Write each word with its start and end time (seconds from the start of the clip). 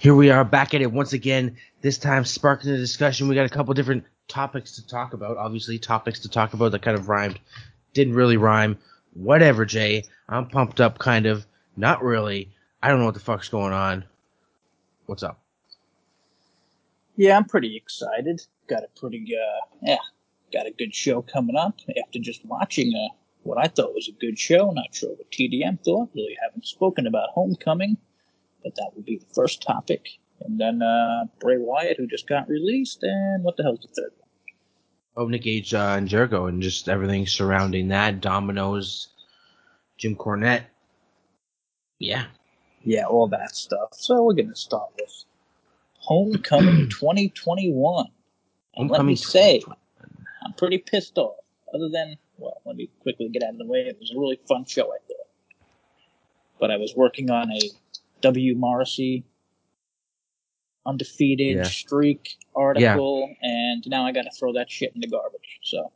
Here 0.00 0.14
we 0.14 0.30
are 0.30 0.46
back 0.46 0.72
at 0.72 0.80
it 0.80 0.90
once 0.90 1.12
again. 1.12 1.58
This 1.82 1.98
time, 1.98 2.24
sparking 2.24 2.70
the 2.70 2.78
discussion. 2.78 3.28
We 3.28 3.34
got 3.34 3.44
a 3.44 3.50
couple 3.50 3.74
different 3.74 4.04
topics 4.28 4.76
to 4.76 4.86
talk 4.86 5.12
about. 5.12 5.36
Obviously, 5.36 5.78
topics 5.78 6.20
to 6.20 6.30
talk 6.30 6.54
about 6.54 6.72
that 6.72 6.80
kind 6.80 6.96
of 6.96 7.10
rhymed. 7.10 7.38
Didn't 7.92 8.14
really 8.14 8.38
rhyme. 8.38 8.78
Whatever, 9.12 9.66
Jay. 9.66 10.04
I'm 10.26 10.48
pumped 10.48 10.80
up, 10.80 10.98
kind 10.98 11.26
of. 11.26 11.44
Not 11.76 12.02
really. 12.02 12.50
I 12.82 12.88
don't 12.88 13.00
know 13.00 13.04
what 13.04 13.12
the 13.12 13.20
fuck's 13.20 13.50
going 13.50 13.74
on. 13.74 14.06
What's 15.04 15.22
up? 15.22 15.38
Yeah, 17.16 17.36
I'm 17.36 17.44
pretty 17.44 17.76
excited. 17.76 18.40
Got 18.70 18.84
a 18.84 18.88
pretty, 18.98 19.36
uh, 19.36 19.66
yeah, 19.82 19.98
got 20.50 20.66
a 20.66 20.70
good 20.70 20.94
show 20.94 21.20
coming 21.20 21.56
up 21.56 21.78
after 22.02 22.20
just 22.20 22.42
watching 22.46 22.94
uh, 22.96 23.14
what 23.42 23.58
I 23.58 23.68
thought 23.68 23.92
was 23.92 24.08
a 24.08 24.18
good 24.18 24.38
show. 24.38 24.70
Not 24.70 24.94
sure 24.94 25.10
what 25.10 25.30
TDM 25.30 25.84
thought. 25.84 26.08
Really 26.14 26.38
haven't 26.42 26.64
spoken 26.64 27.06
about 27.06 27.28
Homecoming, 27.34 27.98
but 28.62 28.74
that 28.76 28.90
would 28.94 29.04
be 29.04 29.18
the 29.18 29.34
first 29.34 29.62
topic. 29.62 30.18
And 30.42 30.58
then 30.58 30.82
uh, 30.82 31.24
Bray 31.38 31.58
Wyatt, 31.58 31.98
who 31.98 32.06
just 32.06 32.28
got 32.28 32.48
released, 32.48 33.02
and 33.02 33.44
what 33.44 33.56
the 33.56 33.62
hell's 33.62 33.80
the 33.80 33.88
third 33.88 34.12
one? 34.18 34.28
Oh, 35.16 35.28
Nick 35.28 35.42
Gage 35.42 35.74
uh, 35.74 35.94
and 35.98 36.08
Jericho, 36.08 36.46
and 36.46 36.62
just 36.62 36.88
everything 36.88 37.26
surrounding 37.26 37.88
that. 37.88 38.20
Dominoes, 38.20 39.08
Jim 39.98 40.16
Cornette. 40.16 40.64
Yeah. 41.98 42.26
Yeah, 42.82 43.04
all 43.04 43.28
that 43.28 43.54
stuff. 43.54 43.90
So 43.92 44.22
we're 44.22 44.34
gonna 44.34 44.56
start 44.56 44.90
with 44.98 45.24
Homecoming 45.98 46.88
2021. 46.90 48.06
And 48.76 48.90
let 48.90 49.04
me 49.04 49.16
say, 49.16 49.60
I'm 50.44 50.52
pretty 50.54 50.78
pissed 50.78 51.18
off. 51.18 51.36
Other 51.74 51.88
than, 51.88 52.16
well, 52.38 52.60
let 52.64 52.76
me 52.76 52.88
quickly 53.00 53.28
get 53.28 53.42
out 53.42 53.50
of 53.50 53.58
the 53.58 53.66
way. 53.66 53.80
It 53.80 53.98
was 54.00 54.10
a 54.10 54.18
really 54.18 54.40
fun 54.48 54.64
show, 54.64 54.84
I 54.84 54.98
thought. 55.06 55.28
But 56.58 56.70
I 56.70 56.78
was 56.78 56.94
working 56.96 57.30
on 57.30 57.52
a 57.52 57.60
W. 58.22 58.54
Morrissey 58.56 59.24
undefeated 60.86 61.56
Yeah. 61.58 61.62
streak 61.64 62.36
article, 62.54 63.34
and 63.42 63.86
now 63.88 64.06
I 64.06 64.12
got 64.12 64.22
to 64.22 64.30
throw 64.30 64.52
that 64.54 64.70
shit 64.70 64.92
in 64.94 65.00
the 65.00 65.06
garbage. 65.06 65.60
So 65.62 65.92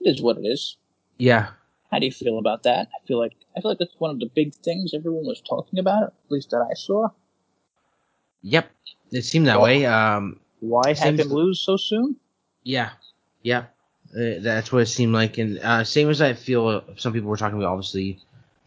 it 0.00 0.10
is 0.14 0.22
what 0.22 0.38
it 0.38 0.42
is. 0.46 0.76
Yeah. 1.18 1.50
How 1.90 1.98
do 1.98 2.06
you 2.06 2.12
feel 2.12 2.38
about 2.38 2.62
that? 2.64 2.88
I 2.94 3.06
feel 3.06 3.18
like 3.18 3.34
I 3.56 3.60
feel 3.60 3.70
like 3.70 3.78
that's 3.78 3.94
one 3.98 4.10
of 4.10 4.18
the 4.18 4.26
big 4.34 4.54
things 4.54 4.94
everyone 4.94 5.26
was 5.26 5.40
talking 5.40 5.78
about, 5.78 6.04
at 6.04 6.12
least 6.30 6.50
that 6.50 6.66
I 6.70 6.74
saw. 6.74 7.08
Yep. 8.42 8.68
It 9.12 9.22
seemed 9.22 9.46
that 9.46 9.56
Well- 9.56 9.64
way. 9.64 9.86
Um, 9.86 10.40
Why 10.60 10.94
Seems- 10.94 11.20
him 11.20 11.28
lose 11.28 11.60
so 11.60 11.76
soon? 11.76 12.16
Yeah, 12.62 12.92
yeah, 13.42 13.66
uh, 14.16 14.40
that's 14.40 14.72
what 14.72 14.80
it 14.82 14.86
seemed 14.86 15.12
like, 15.12 15.36
and 15.36 15.58
uh, 15.58 15.84
same 15.84 16.08
as 16.08 16.22
I 16.22 16.32
feel. 16.32 16.82
Some 16.96 17.12
people 17.12 17.28
were 17.28 17.36
talking 17.36 17.58
about 17.58 17.68
obviously 17.70 18.18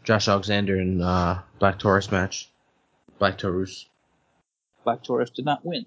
Josh 0.08 0.26
Alexander 0.26 0.78
and 0.78 1.02
uh, 1.02 1.38
Black 1.58 1.78
Taurus 1.78 2.10
match, 2.10 2.48
Black 3.18 3.36
Taurus. 3.36 3.84
Black 4.82 5.02
Taurus 5.02 5.28
did 5.28 5.44
not 5.44 5.66
win. 5.66 5.84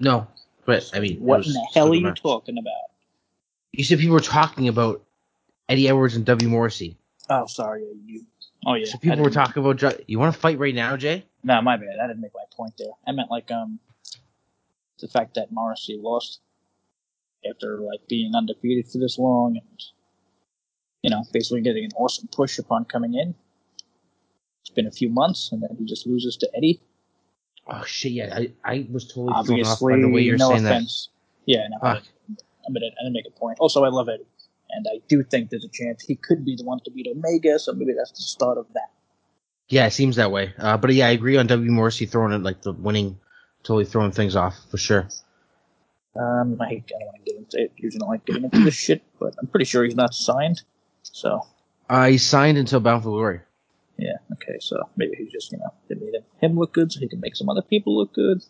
No, 0.00 0.26
but 0.64 0.90
I 0.94 1.00
mean, 1.00 1.18
what 1.20 1.44
in 1.44 1.52
the 1.52 1.66
hell 1.74 1.90
are 1.90 1.94
you 1.94 2.00
match. 2.00 2.22
talking 2.22 2.56
about? 2.56 2.72
You 3.72 3.84
said 3.84 3.98
people 3.98 4.14
were 4.14 4.20
talking 4.20 4.68
about 4.68 5.02
Eddie 5.68 5.86
Edwards 5.86 6.16
and 6.16 6.24
W 6.24 6.48
Morrissey. 6.48 6.96
Oh, 7.28 7.44
sorry. 7.44 7.84
You. 8.06 8.24
Oh 8.64 8.72
yeah. 8.72 8.86
so 8.86 8.96
people 8.96 9.22
were 9.22 9.28
talking 9.28 9.62
about. 9.62 10.08
You 10.08 10.18
want 10.18 10.32
to 10.32 10.40
fight 10.40 10.58
right 10.58 10.74
now, 10.74 10.96
Jay? 10.96 11.26
No, 11.44 11.60
my 11.60 11.76
bad. 11.76 11.98
I 12.02 12.06
didn't 12.06 12.22
make 12.22 12.32
my 12.34 12.44
point 12.56 12.72
there. 12.78 12.92
I 13.06 13.12
meant 13.12 13.30
like 13.30 13.50
um, 13.50 13.80
the 14.98 15.08
fact 15.08 15.34
that 15.34 15.52
Morrissey 15.52 16.00
lost 16.00 16.40
after 17.46 17.80
like 17.80 18.00
being 18.08 18.34
undefeated 18.34 18.90
for 18.90 18.96
this 18.96 19.18
long 19.18 19.58
and 19.58 19.82
you 21.06 21.10
know 21.10 21.22
basically 21.32 21.60
getting 21.60 21.84
an 21.84 21.92
awesome 21.96 22.28
push 22.32 22.58
upon 22.58 22.84
coming 22.84 23.14
in. 23.14 23.32
It's 24.62 24.70
been 24.70 24.88
a 24.88 24.90
few 24.90 25.08
months, 25.08 25.50
and 25.52 25.62
then 25.62 25.70
he 25.78 25.84
just 25.84 26.04
loses 26.04 26.36
to 26.38 26.50
Eddie. 26.56 26.80
Oh 27.68 27.84
shit! 27.84 28.10
Yeah, 28.12 28.36
I, 28.36 28.52
I 28.64 28.86
was 28.90 29.06
totally 29.06 29.26
thrown 29.26 29.36
off 29.36 29.48
Obviously, 29.50 29.94
by 29.94 30.00
the 30.00 30.08
way 30.08 30.22
you're 30.22 30.36
no 30.36 30.50
saying 30.50 30.66
offense. 30.66 31.10
Yeah, 31.46 31.68
no, 31.70 31.76
I, 31.80 31.94
Fuck. 31.94 32.04
I'm 32.66 32.74
gonna, 32.74 32.86
I'm 32.86 33.04
gonna 33.04 33.12
make 33.12 33.26
a 33.28 33.38
point. 33.38 33.58
Also, 33.60 33.84
I 33.84 33.88
love 33.88 34.08
Eddie, 34.08 34.26
and 34.70 34.86
I 34.92 35.00
do 35.06 35.22
think 35.22 35.50
there's 35.50 35.64
a 35.64 35.68
chance 35.68 36.02
he 36.02 36.16
could 36.16 36.44
be 36.44 36.56
the 36.56 36.64
one 36.64 36.80
to 36.84 36.90
beat 36.90 37.06
Omega. 37.06 37.60
So 37.60 37.72
maybe 37.72 37.92
that's 37.96 38.10
the 38.10 38.22
start 38.22 38.58
of 38.58 38.66
that. 38.74 38.74
that. 38.74 38.90
Yeah, 39.68 39.86
it 39.86 39.92
seems 39.92 40.16
that 40.16 40.32
way. 40.32 40.54
Uh, 40.58 40.76
but 40.76 40.92
yeah, 40.92 41.06
I 41.06 41.10
agree 41.10 41.36
on 41.36 41.46
W 41.46 41.70
Morrissey 41.70 42.06
throwing 42.06 42.32
it 42.32 42.42
like 42.42 42.62
the 42.62 42.72
winning, 42.72 43.16
totally 43.62 43.84
throwing 43.84 44.10
things 44.10 44.34
off 44.34 44.56
for 44.72 44.76
sure. 44.76 45.08
Um, 46.16 46.56
I, 46.60 46.68
hate, 46.68 46.84
I 46.88 46.98
don't 46.98 47.06
want 47.06 47.24
to 47.24 47.30
get 47.30 47.38
into 47.38 47.62
it. 47.62 47.72
Usually 47.76 48.00
don't 48.00 48.08
like 48.08 48.24
getting 48.24 48.44
into 48.44 48.64
this 48.64 48.74
shit, 48.74 49.02
but 49.20 49.34
I'm 49.40 49.46
pretty 49.46 49.66
sure 49.66 49.84
he's 49.84 49.94
not 49.94 50.12
signed. 50.12 50.62
So 51.16 51.40
Uh, 51.88 52.08
he 52.08 52.18
signed 52.18 52.58
until 52.58 52.80
Bound 52.80 53.02
for 53.02 53.08
Glory. 53.08 53.40
yeah, 53.96 54.18
okay. 54.34 54.58
So 54.60 54.76
maybe 54.96 55.16
he 55.16 55.24
just 55.32 55.50
you 55.50 55.58
know 55.58 55.72
they 55.88 55.94
made 55.94 56.14
him, 56.42 56.58
look 56.58 56.74
good, 56.74 56.92
so 56.92 57.00
he 57.00 57.08
can 57.08 57.20
make 57.20 57.36
some 57.36 57.48
other 57.48 57.62
people 57.62 57.96
look 57.96 58.12
good. 58.12 58.44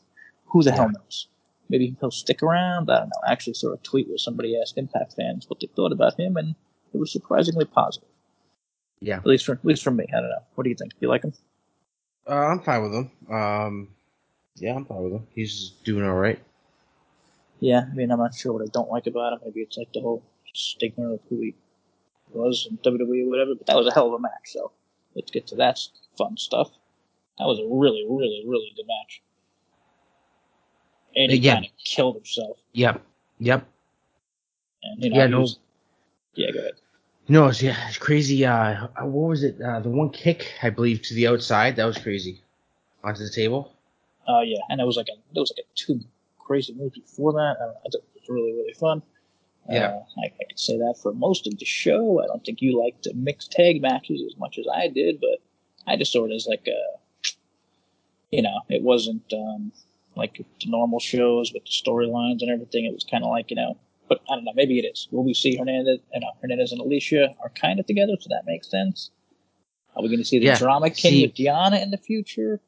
Who 0.46 0.64
the 0.64 0.72
hell 0.72 0.90
knows? 0.90 1.28
Maybe 1.68 1.96
he'll 2.00 2.10
stick 2.10 2.42
around. 2.42 2.90
I 2.90 2.98
don't 3.00 3.08
know. 3.08 3.22
I 3.26 3.30
actually 3.32 3.54
saw 3.54 3.72
a 3.72 3.76
tweet 3.78 4.08
where 4.08 4.18
somebody 4.18 4.60
asked 4.60 4.78
Impact 4.78 5.14
fans 5.14 5.48
what 5.48 5.60
they 5.60 5.68
thought 5.76 5.92
about 5.92 6.18
him, 6.18 6.36
and 6.36 6.56
it 6.92 6.98
was 6.98 7.12
surprisingly 7.12 7.66
positive. 7.66 8.08
Yeah. 9.00 9.18
At 9.18 9.26
least 9.26 9.44
for 9.46 9.52
at 9.52 9.64
least 9.64 9.84
for 9.84 9.92
me. 9.92 10.06
I 10.08 10.20
don't 10.20 10.30
know. 10.30 10.44
What 10.56 10.64
do 10.64 10.70
you 10.70 10.76
think? 10.76 10.92
Do 10.92 10.98
you 11.02 11.08
like 11.08 11.22
him? 11.22 11.34
Uh, 12.28 12.46
I'm 12.50 12.60
fine 12.60 12.82
with 12.82 12.94
him. 12.94 13.10
Um, 13.30 13.88
yeah, 14.56 14.74
I'm 14.74 14.86
fine 14.86 15.02
with 15.04 15.12
him. 15.12 15.26
He's 15.32 15.70
doing 15.84 16.04
all 16.04 16.14
right. 16.16 16.40
Yeah, 17.60 17.82
I 17.90 17.94
mean, 17.94 18.10
I'm 18.10 18.18
not 18.18 18.34
sure 18.34 18.52
what 18.52 18.62
I 18.62 18.70
don't 18.72 18.90
like 18.90 19.06
about 19.06 19.34
him. 19.34 19.38
Maybe 19.44 19.60
it's 19.60 19.76
like 19.76 19.92
the 19.92 20.00
whole 20.00 20.24
stigma 20.52 21.12
of 21.14 21.20
who 21.28 21.40
he 21.42 21.54
was 22.32 22.66
in 22.70 22.76
WWE 22.78 23.26
or 23.26 23.30
whatever, 23.30 23.54
but 23.54 23.66
that 23.66 23.76
was 23.76 23.86
a 23.86 23.92
hell 23.92 24.08
of 24.08 24.14
a 24.14 24.18
match, 24.18 24.46
so 24.46 24.72
let's 25.14 25.30
get 25.30 25.46
to 25.48 25.56
that 25.56 25.78
fun 26.18 26.36
stuff. 26.36 26.70
That 27.38 27.44
was 27.46 27.58
a 27.58 27.66
really, 27.66 28.04
really, 28.08 28.44
really 28.46 28.72
good 28.76 28.86
match. 28.86 29.22
And 31.14 31.32
he 31.32 31.38
Yeah. 31.38 31.54
kind 31.54 31.66
of 31.66 31.70
killed 31.84 32.16
himself. 32.16 32.58
Yep. 32.72 33.02
Yep. 33.38 33.66
And, 34.82 35.04
you 35.04 35.10
know, 35.10 35.16
Yeah, 35.16 35.26
no. 35.26 35.40
was- 35.40 35.58
yeah, 36.34 36.50
go 36.52 36.58
ahead. 36.60 36.72
No, 37.28 37.46
it's 37.48 37.60
yeah, 37.60 37.88
it's 37.88 37.98
crazy. 37.98 38.44
Uh, 38.44 38.86
what 39.04 39.28
was 39.30 39.42
it? 39.42 39.60
Uh, 39.60 39.80
the 39.80 39.88
one 39.90 40.10
kick, 40.10 40.52
I 40.62 40.70
believe, 40.70 41.02
to 41.02 41.14
the 41.14 41.26
outside. 41.26 41.74
That 41.76 41.86
was 41.86 41.98
crazy. 41.98 42.42
Onto 43.02 43.24
the 43.24 43.30
table. 43.30 43.72
Oh, 44.28 44.42
yeah, 44.42 44.58
and 44.68 44.80
it 44.80 44.84
was 44.84 44.96
like 44.96 45.08
a, 45.08 45.12
it 45.34 45.40
was 45.40 45.52
like 45.56 45.64
a 45.64 45.68
two 45.74 46.00
crazy 46.38 46.72
moves 46.74 46.98
before 46.98 47.32
that. 47.32 47.56
I, 47.58 47.64
don't 47.64 47.68
know, 47.72 47.78
I 47.80 47.82
thought 47.90 47.94
it 48.14 48.20
was 48.20 48.28
really, 48.28 48.52
really 48.52 48.72
fun. 48.74 49.02
Yeah. 49.68 49.88
Uh, 49.88 50.02
I, 50.22 50.26
I 50.26 50.44
could 50.48 50.58
say 50.58 50.76
that 50.78 50.94
for 51.02 51.12
most 51.12 51.46
of 51.46 51.58
the 51.58 51.64
show. 51.64 52.22
I 52.22 52.26
don't 52.26 52.44
think 52.44 52.60
you 52.62 52.80
liked 52.80 53.04
the 53.04 53.14
mixed 53.14 53.52
tag 53.52 53.82
matches 53.82 54.22
as 54.26 54.38
much 54.38 54.58
as 54.58 54.66
I 54.72 54.88
did, 54.88 55.20
but 55.20 55.38
I 55.86 55.96
just 55.96 56.12
saw 56.12 56.24
it 56.26 56.32
as 56.32 56.46
like 56.46 56.66
a, 56.68 57.30
you 58.30 58.42
know, 58.42 58.60
it 58.68 58.82
wasn't 58.82 59.22
um, 59.32 59.72
like 60.14 60.36
the 60.60 60.70
normal 60.70 61.00
shows 61.00 61.52
with 61.52 61.64
the 61.64 61.70
storylines 61.70 62.40
and 62.42 62.50
everything. 62.50 62.84
It 62.84 62.94
was 62.94 63.04
kind 63.04 63.24
of 63.24 63.30
like, 63.30 63.50
you 63.50 63.56
know, 63.56 63.76
but 64.08 64.20
I 64.30 64.34
don't 64.36 64.44
know, 64.44 64.52
maybe 64.54 64.78
it 64.78 64.84
is. 64.84 65.08
Will 65.10 65.24
we 65.24 65.34
see 65.34 65.56
Hernandez, 65.56 65.98
you 66.14 66.20
know, 66.20 66.30
Hernandez 66.40 66.72
and 66.72 66.80
Alicia 66.80 67.34
are 67.42 67.50
kind 67.50 67.80
of 67.80 67.86
together, 67.86 68.12
so 68.20 68.28
that 68.30 68.42
makes 68.46 68.70
sense. 68.70 69.10
Are 69.96 70.02
we 70.02 70.08
going 70.08 70.18
to 70.20 70.24
see 70.24 70.38
the 70.38 70.46
Yeah. 70.46 70.58
drama 70.58 70.90
king 70.90 71.12
See- 71.12 71.26
with 71.26 71.34
Deonna 71.34 71.82
in 71.82 71.90
the 71.90 71.96
future? 71.98 72.60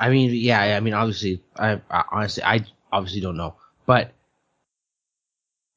I 0.00 0.10
mean, 0.10 0.30
yeah. 0.32 0.76
I 0.76 0.80
mean, 0.80 0.92
obviously, 0.94 1.40
I, 1.56 1.80
I 1.88 2.02
honestly, 2.10 2.42
I 2.42 2.64
obviously 2.92 3.20
don't 3.20 3.36
know, 3.36 3.54
but 3.86 4.10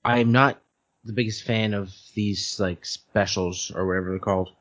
I'm 0.08 0.32
not 0.32 0.62
the 1.04 1.14
biggest 1.14 1.44
fan 1.44 1.74
of 1.74 1.94
these 2.16 2.60
like 2.60 2.86
specials 2.86 3.72
or 3.76 3.86
whatever 3.86 4.10
they're 4.10 4.20
called, 4.20 4.52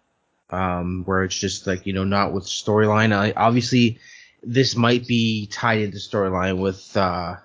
um, 0.51 1.03
where 1.07 1.23
it's 1.25 1.39
just 1.39 1.67
like 1.67 1.87
you 1.87 1.93
know 1.93 2.05
not 2.05 2.33
with 2.33 2.45
storyline. 2.45 3.33
Obviously 3.37 3.99
this 4.43 4.77
might 4.77 5.07
be 5.07 5.47
tied 5.47 5.81
into 5.81 5.99
storyline 5.99 6.59
with 6.59 6.97
uh, 6.97 7.37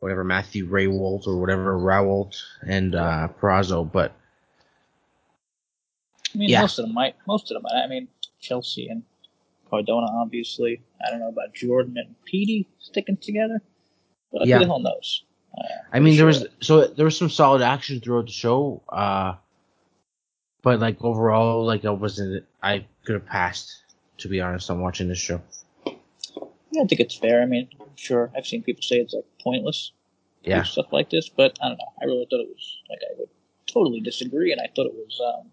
whatever 0.00 0.24
Matthew 0.24 0.66
Rehwoldt 0.68 1.26
or 1.26 1.36
whatever 1.38 1.78
Rawalt 1.78 2.36
and 2.66 2.94
uh, 2.94 3.28
Purrazzo, 3.40 3.90
but 3.90 4.12
I 6.34 6.38
mean, 6.38 6.48
Yeah. 6.48 6.62
most 6.62 6.78
of 6.78 6.86
them 6.86 6.94
might. 6.94 7.14
Most 7.26 7.50
of 7.50 7.54
them. 7.54 7.62
might. 7.62 7.84
I 7.84 7.86
mean, 7.86 8.08
Chelsea 8.40 8.88
and 8.88 9.02
Cardona, 9.70 10.06
obviously. 10.12 10.82
I 11.06 11.10
don't 11.10 11.20
know 11.20 11.28
about 11.28 11.54
Jordan 11.54 11.96
and 11.96 12.14
Petey 12.24 12.66
sticking 12.80 13.16
together, 13.18 13.60
but 14.32 14.46
Yeah. 14.46 14.56
who 14.58 14.64
the 14.64 14.66
hell 14.66 14.80
knows? 14.80 15.24
I 15.92 16.00
mean, 16.00 16.16
there 16.16 16.26
was 16.26 16.46
so 16.60 16.86
there 16.86 17.04
was 17.04 17.16
some 17.16 17.30
solid 17.30 17.62
action 17.62 18.00
throughout 18.00 18.26
the 18.26 18.32
show, 18.32 18.82
uh, 18.88 19.34
but 20.62 20.80
like 20.80 21.02
overall, 21.02 21.64
like 21.64 21.84
I 21.84 21.90
wasn't. 21.90 22.44
I 22.62 22.86
could 23.04 23.14
have 23.14 23.26
passed, 23.26 23.82
to 24.18 24.28
be 24.28 24.40
honest, 24.40 24.70
on 24.70 24.80
watching 24.80 25.08
this 25.08 25.18
show. 25.18 25.40
Yeah, 25.86 26.82
I 26.82 26.86
think 26.86 27.00
it's 27.00 27.14
fair. 27.14 27.40
I 27.42 27.46
mean, 27.46 27.68
I'm 27.80 27.86
sure 27.96 28.32
I've 28.36 28.46
seen 28.46 28.62
people 28.64 28.82
say 28.82 28.96
it's 28.96 29.14
like 29.14 29.24
pointless, 29.42 29.92
Yeah, 30.42 30.64
stuff 30.64 30.86
like 30.92 31.10
this, 31.10 31.28
but 31.28 31.56
I 31.62 31.68
don't 31.68 31.78
know. 31.78 31.92
I 32.02 32.04
really 32.06 32.26
thought 32.28 32.40
it 32.40 32.48
was 32.48 32.78
like 32.90 32.98
I 33.08 33.14
would 33.20 33.28
totally 33.66 34.00
disagree, 34.00 34.50
and 34.50 34.60
I 34.60 34.66
thought 34.74 34.86
it 34.86 34.94
was 34.94 35.20
um, 35.24 35.50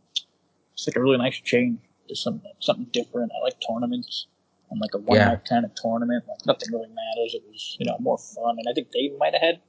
it's 0.74 0.88
like 0.88 0.96
a 0.96 1.02
really 1.02 1.18
nice 1.18 1.40
change 1.42 1.78
to 2.10 2.16
something 2.16 2.52
something 2.60 2.88
different. 2.92 3.32
I 3.40 3.44
like 3.44 3.58
tournaments. 3.62 4.28
and 4.72 4.80
like 4.80 4.94
a 4.96 4.98
one 5.00 5.18
Yeah. 5.18 5.36
kind 5.48 5.66
of 5.66 5.76
tournament. 5.76 6.24
Like 6.28 6.46
nothing 6.48 6.72
really 6.72 6.88
matters. 6.88 7.36
It 7.36 7.44
was 7.48 7.76
you 7.80 7.86
know 7.86 7.98
more 8.00 8.18
fun, 8.18 8.56
and 8.58 8.68
I 8.68 8.74
think 8.74 8.92
they 8.92 9.10
might 9.20 9.34
have 9.34 9.42
had. 9.44 9.60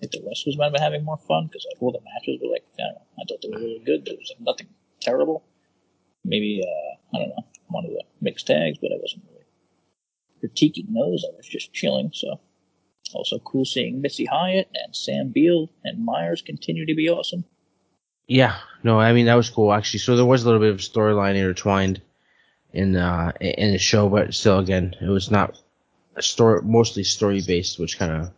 Think 0.00 0.12
the 0.12 0.22
wrestlers 0.26 0.56
might 0.56 0.72
have 0.72 0.80
having 0.80 1.04
more 1.04 1.18
fun 1.18 1.46
because 1.46 1.66
like 1.70 1.82
all 1.82 1.92
the 1.92 2.00
matches 2.00 2.40
were 2.42 2.50
like 2.50 2.64
I 2.78 2.82
don't 2.82 2.94
know. 2.94 3.02
I 3.18 3.24
thought 3.28 3.42
they 3.42 3.48
were 3.48 3.58
really 3.58 3.82
good. 3.84 4.04
There 4.04 4.14
was 4.14 4.32
like 4.34 4.40
nothing 4.40 4.68
terrible. 5.00 5.44
Maybe 6.24 6.62
uh, 6.64 7.16
I 7.16 7.20
don't 7.20 7.28
know 7.28 7.44
one 7.68 7.84
of 7.84 7.90
the 7.90 8.02
mixed 8.20 8.46
tags, 8.46 8.78
but 8.78 8.92
I 8.92 8.98
wasn't 9.00 9.24
really 9.30 9.44
critiquing 10.42 10.92
those. 10.94 11.24
I 11.24 11.36
was 11.36 11.46
just 11.46 11.72
chilling. 11.72 12.10
So 12.14 12.40
also 13.12 13.38
cool 13.40 13.64
seeing 13.64 14.00
Missy 14.00 14.24
Hyatt 14.24 14.70
and 14.74 14.94
Sam 14.94 15.28
Beale 15.28 15.68
and 15.84 16.04
Myers 16.04 16.42
continue 16.42 16.86
to 16.86 16.94
be 16.94 17.10
awesome. 17.10 17.44
Yeah, 18.26 18.56
no, 18.84 19.00
I 19.00 19.12
mean 19.12 19.26
that 19.26 19.34
was 19.34 19.50
cool 19.50 19.72
actually. 19.72 20.00
So 20.00 20.16
there 20.16 20.24
was 20.24 20.42
a 20.42 20.46
little 20.46 20.60
bit 20.60 20.70
of 20.70 20.78
storyline 20.78 21.34
intertwined 21.34 22.00
in 22.72 22.96
uh 22.96 23.32
in 23.40 23.72
the 23.72 23.78
show, 23.78 24.08
but 24.08 24.34
still, 24.34 24.58
again, 24.58 24.94
it 25.00 25.08
was 25.08 25.30
not 25.30 25.60
a 26.16 26.22
story, 26.22 26.62
mostly 26.62 27.04
story 27.04 27.42
based, 27.46 27.78
which 27.78 27.98
kind 27.98 28.12
of. 28.12 28.30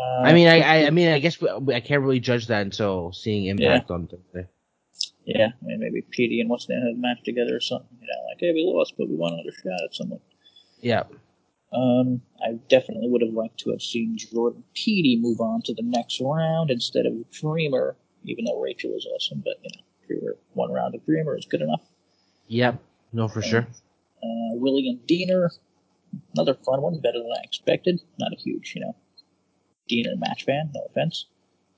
Uh, 0.00 0.22
I 0.22 0.32
mean, 0.32 0.48
I, 0.48 0.60
I, 0.60 0.86
I 0.86 0.90
mean, 0.90 1.08
I 1.08 1.18
guess 1.18 1.40
we, 1.40 1.74
I 1.74 1.80
can't 1.80 2.02
really 2.02 2.20
judge 2.20 2.46
that 2.46 2.62
until 2.62 3.12
seeing 3.12 3.46
Impact 3.46 3.90
on 3.90 4.06
Thursday. 4.06 4.48
yeah, 5.26 5.48
I 5.48 5.64
mean, 5.66 5.80
maybe 5.80 6.02
PD 6.02 6.40
and 6.40 6.48
what's 6.48 6.68
name 6.68 6.80
had 6.80 6.94
a 6.94 6.96
match 6.96 7.22
together 7.24 7.56
or 7.56 7.60
something. 7.60 7.98
You 8.00 8.06
know, 8.06 8.28
like 8.30 8.38
hey, 8.40 8.52
we 8.52 8.64
lost, 8.66 8.94
but 8.96 9.08
we 9.08 9.16
want 9.16 9.34
another 9.34 9.52
shot 9.52 9.84
at 9.84 9.94
someone. 9.94 10.20
Yeah, 10.80 11.02
Um, 11.72 12.22
I 12.42 12.52
definitely 12.68 13.08
would 13.10 13.20
have 13.20 13.34
liked 13.34 13.58
to 13.60 13.70
have 13.72 13.82
seen 13.82 14.16
Jordan 14.16 14.64
Petey 14.74 15.18
move 15.20 15.40
on 15.40 15.60
to 15.62 15.74
the 15.74 15.82
next 15.82 16.20
round 16.20 16.70
instead 16.70 17.04
of 17.04 17.30
Dreamer, 17.30 17.96
even 18.24 18.46
though 18.46 18.60
Rachel 18.60 18.92
was 18.92 19.06
awesome. 19.14 19.42
But 19.44 19.56
you 19.62 19.70
know, 19.76 19.84
Dreamer 20.06 20.36
one 20.54 20.72
round 20.72 20.94
of 20.94 21.04
Dreamer 21.04 21.36
is 21.36 21.44
good 21.44 21.60
enough. 21.60 21.82
yep, 22.48 22.80
no, 23.12 23.28
for 23.28 23.42
sure. 23.42 23.66
Uh, 24.22 24.54
Willie 24.54 24.88
and 24.88 25.00
Deaner, 25.06 25.50
another 26.34 26.54
fun 26.54 26.80
one, 26.82 26.98
better 27.00 27.18
than 27.18 27.30
I 27.38 27.42
expected. 27.44 28.00
Not 28.18 28.32
a 28.32 28.36
huge, 28.36 28.72
you 28.74 28.80
know, 28.82 28.96
Deaner 29.90 30.18
match 30.18 30.44
fan. 30.44 30.70
No 30.74 30.82
offense, 30.88 31.26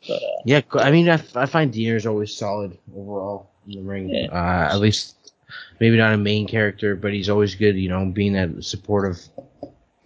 but 0.07 0.23
uh, 0.23 0.43
Yeah, 0.45 0.61
I 0.75 0.91
mean, 0.91 1.09
I, 1.09 1.23
I 1.35 1.47
find 1.47 1.73
Deaner's 1.73 2.07
always 2.07 2.35
solid 2.35 2.77
overall 2.97 3.51
in 3.67 3.73
the 3.77 3.83
ring. 3.83 4.11
Yeah. 4.11 4.27
Uh, 4.27 4.69
at 4.73 4.81
least 4.81 5.33
maybe 5.81 5.97
not 5.97 6.13
a 6.13 6.17
main 6.19 6.47
character, 6.47 6.95
but 6.97 7.13
he's 7.13 7.29
always 7.29 7.55
good. 7.55 7.77
You 7.77 7.89
know, 7.89 8.05
being 8.07 8.33
that 8.35 8.63
supportive 8.65 9.19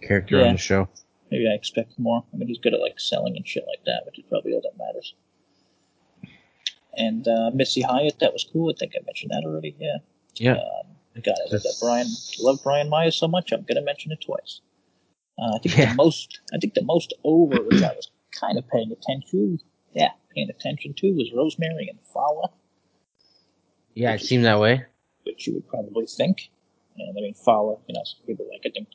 character 0.01 0.37
Yeah. 0.37 0.45
on 0.47 0.53
the 0.53 0.57
show. 0.59 0.87
maybe 1.31 1.47
I 1.49 1.53
expect 1.55 1.97
more. 1.99 2.23
I 2.33 2.37
mean, 2.37 2.47
he's 2.47 2.59
good 2.59 2.73
at 2.73 2.79
like 2.79 2.99
selling 2.99 3.35
and 3.35 3.45
shit 3.47 3.65
like 3.67 3.83
that, 3.85 4.03
which 4.05 4.17
is 4.19 4.25
probably 4.29 4.53
all 4.53 4.61
that 4.61 4.77
matters. 4.77 5.13
And 6.97 7.27
uh, 7.27 7.51
Missy 7.53 7.81
Hyatt, 7.81 8.19
that 8.21 8.33
was 8.33 8.45
cool. 8.51 8.71
I 8.71 8.73
think 8.79 8.93
I 8.95 9.03
mentioned 9.05 9.31
that 9.31 9.43
already. 9.45 9.75
Yeah. 9.79 9.97
Yeah, 10.35 10.53
Um, 10.53 11.21
God, 11.23 11.35
I 11.47 11.51
love 11.53 11.63
that 11.63 11.75
Brian. 11.81 12.07
Love 12.39 12.59
Brian 12.63 12.89
Myers 12.89 13.15
so 13.15 13.27
much. 13.27 13.51
I'm 13.51 13.63
gonna 13.63 13.81
mention 13.81 14.11
it 14.11 14.21
twice. 14.21 14.61
Uh, 15.39 15.55
I 15.55 15.59
think 15.59 15.77
Yeah. 15.77 15.89
the 15.91 15.95
most. 15.95 16.39
I 16.53 16.57
think 16.57 16.73
the 16.73 16.83
most 16.83 17.13
over 17.23 17.61
which 17.63 17.81
I 17.83 17.93
was 17.93 18.09
kind 18.31 18.57
of 18.57 18.67
paying 18.67 18.91
attention. 18.91 19.59
Yeah, 19.93 20.09
paying 20.35 20.49
attention 20.49 20.93
to 20.95 21.13
was 21.13 21.31
Rosemary 21.33 21.87
and 21.89 21.99
Fallah, 22.13 22.49
yeah, 23.93 24.13
it 24.13 24.21
seemed 24.21 24.45
that 24.45 24.59
way. 24.59 24.85
which 25.23 25.47
you 25.47 25.53
would 25.55 25.67
probably 25.67 26.05
think. 26.05 26.49
And 26.97 27.09
I 27.17 27.21
mean, 27.21 27.33
Fallah. 27.33 27.77
You 27.87 27.93
know, 27.95 28.01
some 28.05 28.25
people 28.25 28.47
like. 28.51 28.61
I 28.65 28.69
think 28.69 28.87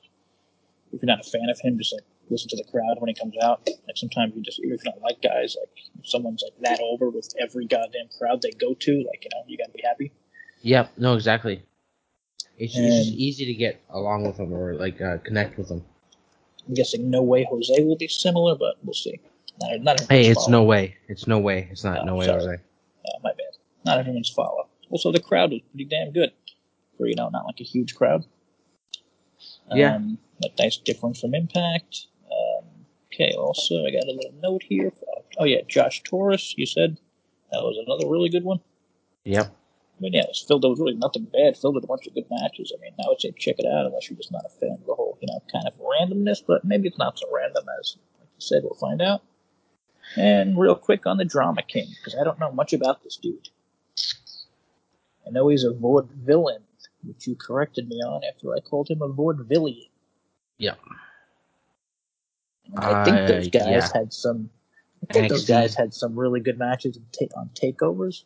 if 0.93 1.03
you're 1.03 1.07
not 1.07 1.21
a 1.27 1.31
fan 1.31 1.49
of 1.51 1.59
him, 1.61 1.79
just 1.79 1.93
like 1.93 2.05
listen 2.31 2.49
to 2.51 2.57
the 2.57 2.65
crowd 2.71 2.97
when 2.99 3.09
he 3.09 3.15
comes 3.15 3.35
out. 3.43 3.67
Like 3.67 3.97
sometimes 3.97 4.35
you 4.37 4.43
just 4.43 4.59
even 4.61 4.73
if 4.75 4.85
you 4.85 4.91
don't 4.93 5.03
like 5.03 5.21
guys, 5.23 5.57
like 5.59 5.71
if 6.01 6.09
someone's 6.09 6.43
like 6.43 6.59
that 6.63 6.81
over 6.83 7.11
with 7.11 7.33
every 7.41 7.67
goddamn 7.67 8.09
crowd 8.19 8.43
they 8.43 8.51
go 8.53 8.75
to, 8.75 8.93
like 9.09 9.25
you 9.25 9.31
know, 9.33 9.45
you 9.47 9.57
gotta 9.59 9.73
be 9.73 9.83
happy. 9.85 10.13
Yep, 10.63 10.93
no, 10.99 11.15
exactly. 11.15 11.63
It's, 12.59 12.77
it's 12.77 13.07
just 13.07 13.17
easy 13.17 13.47
to 13.47 13.55
get 13.55 13.83
along 13.91 14.25
with 14.27 14.37
them 14.37 14.53
or 14.53 14.75
like 14.75 15.01
uh, 15.01 15.19
connect 15.19 15.59
with 15.59 15.69
them. 15.69 15.85
I'm 16.69 16.75
guessing 16.75 17.11
No 17.11 17.23
Way 17.23 17.47
Jose 17.51 17.83
will 17.85 17.97
be 17.97 18.09
similar, 18.09 18.55
but 18.55 18.77
we'll 18.85 18.95
see. 18.95 19.21
Not, 19.61 19.81
not 19.83 20.01
Hey, 20.09 20.27
it's 20.27 20.45
Fallah. 20.45 20.51
no 20.51 20.63
way. 20.65 20.97
It's 21.09 21.27
no 21.27 21.39
way. 21.39 21.69
It's 21.71 21.85
not 21.85 22.01
Oh, 22.01 22.05
no 22.05 22.17
way, 22.17 22.27
sorry. 22.27 22.41
Jose. 22.41 22.55
Uh, 22.55 23.19
my 23.23 23.31
bad. 23.31 23.57
Not 23.85 23.99
everyone's 23.99 24.29
follow. 24.29 24.69
Also, 24.91 25.11
the 25.13 25.21
crowd 25.21 25.51
was 25.51 25.61
pretty 25.71 25.85
damn 25.85 26.13
good. 26.13 26.33
For, 26.97 27.07
you 27.07 27.15
know, 27.17 27.29
not 27.31 27.47
like 27.47 27.61
a 27.61 27.65
huge 27.65 27.95
crowd. 27.95 28.25
Yeah. 29.75 29.97
Um, 29.97 30.19
but 30.41 30.53
nice 30.59 30.77
difference 30.77 31.21
from 31.21 31.35
Impact. 31.35 32.07
Um, 32.31 32.65
okay, 33.13 33.33
also, 33.37 33.85
I 33.85 33.91
got 33.91 34.05
a 34.05 34.13
little 34.13 34.35
note 34.43 34.63
here. 34.63 34.93
Oh, 35.39 35.45
yeah, 35.45 35.61
Josh 35.69 36.03
Torres, 36.03 36.55
you 36.57 36.67
said. 36.67 36.99
That 37.51 37.63
was 37.63 37.77
another 37.85 38.11
really 38.11 38.29
good 38.29 38.45
one. 38.45 38.61
Yep. 39.25 39.47
I 39.47 40.01
mean, 40.01 40.13
yeah, 40.15 40.23
it 40.23 40.29
was 40.29 40.45
filled. 40.47 40.63
There 40.63 40.71
was 40.71 40.81
really 40.81 40.95
nothing 40.95 41.25
bad. 41.25 41.57
Filled 41.57 41.75
with 41.75 41.85
a 41.85 41.87
bunch 41.87 42.07
of 42.07 42.15
good 42.15 42.25
matches. 42.31 42.73
I 42.77 42.81
mean, 42.81 42.93
I 42.99 43.09
would 43.09 43.21
say 43.21 43.33
check 43.39 43.57
it 43.59 43.67
out 43.67 43.87
unless 43.87 44.09
you're 44.11 44.17
just 44.17 44.33
not 44.33 44.45
a 44.45 44.49
fan 44.49 44.73
of 44.81 44.87
the 44.87 44.95
whole, 44.95 45.12
you 45.23 45.29
know, 45.33 45.41
kind 45.51 45.67
of 45.67 45.75
randomness. 45.79 46.43
But 46.47 46.65
maybe 46.65 46.89
it's 46.89 46.99
not 46.99 47.19
so 47.19 47.27
random 47.35 47.65
as 47.81 47.97
like 48.19 48.29
you 48.37 48.41
said. 48.41 48.63
We'll 48.65 48.75
find 48.75 49.01
out. 49.01 49.23
And 50.17 50.59
real 50.59 50.75
quick 50.75 51.07
on 51.07 51.17
the 51.17 51.25
Drama 51.25 51.63
King, 51.63 51.87
because 51.97 52.19
I 52.21 52.25
don't 52.25 52.39
know 52.39 52.51
much 52.53 52.73
about 52.73 53.03
this 53.03 53.17
dude. 53.17 53.49
I 55.27 55.31
know 55.31 55.49
he's 55.49 55.65
a 55.65 55.71
vaudevillain, 55.71 56.59
which 57.05 57.27
you 57.27 57.37
corrected 57.37 57.89
me 57.89 57.97
on 57.97 58.23
after 58.25 58.53
I 58.53 58.59
called 58.61 58.91
him 58.91 59.01
a 59.01 59.09
vaudevillian. 59.09 59.89
Yep. 60.59 60.79
And 62.75 62.85
I 62.85 63.05
think 63.05 63.29
those 63.29 63.47
Uh, 63.47 63.51
guys 63.51 63.67
yeah. 63.69 63.89
had 63.95 64.13
some. 64.13 64.51
I 65.09 65.13
think 65.13 65.29
those 65.31 65.47
guys 65.47 65.75
had 65.75 65.95
some 65.95 66.19
really 66.19 66.41
good 66.41 66.59
matches 66.59 66.99
on 67.37 67.51
takeovers. 67.55 68.25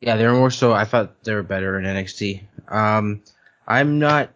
Yeah, 0.00 0.16
they 0.16 0.26
were 0.26 0.34
more 0.34 0.50
so. 0.50 0.72
I 0.72 0.84
thought 0.84 1.22
they 1.24 1.34
were 1.34 1.42
better 1.42 1.78
in 1.78 1.84
NXT. 1.84 2.42
Um, 2.68 3.22
I'm 3.66 3.98
not. 3.98 4.30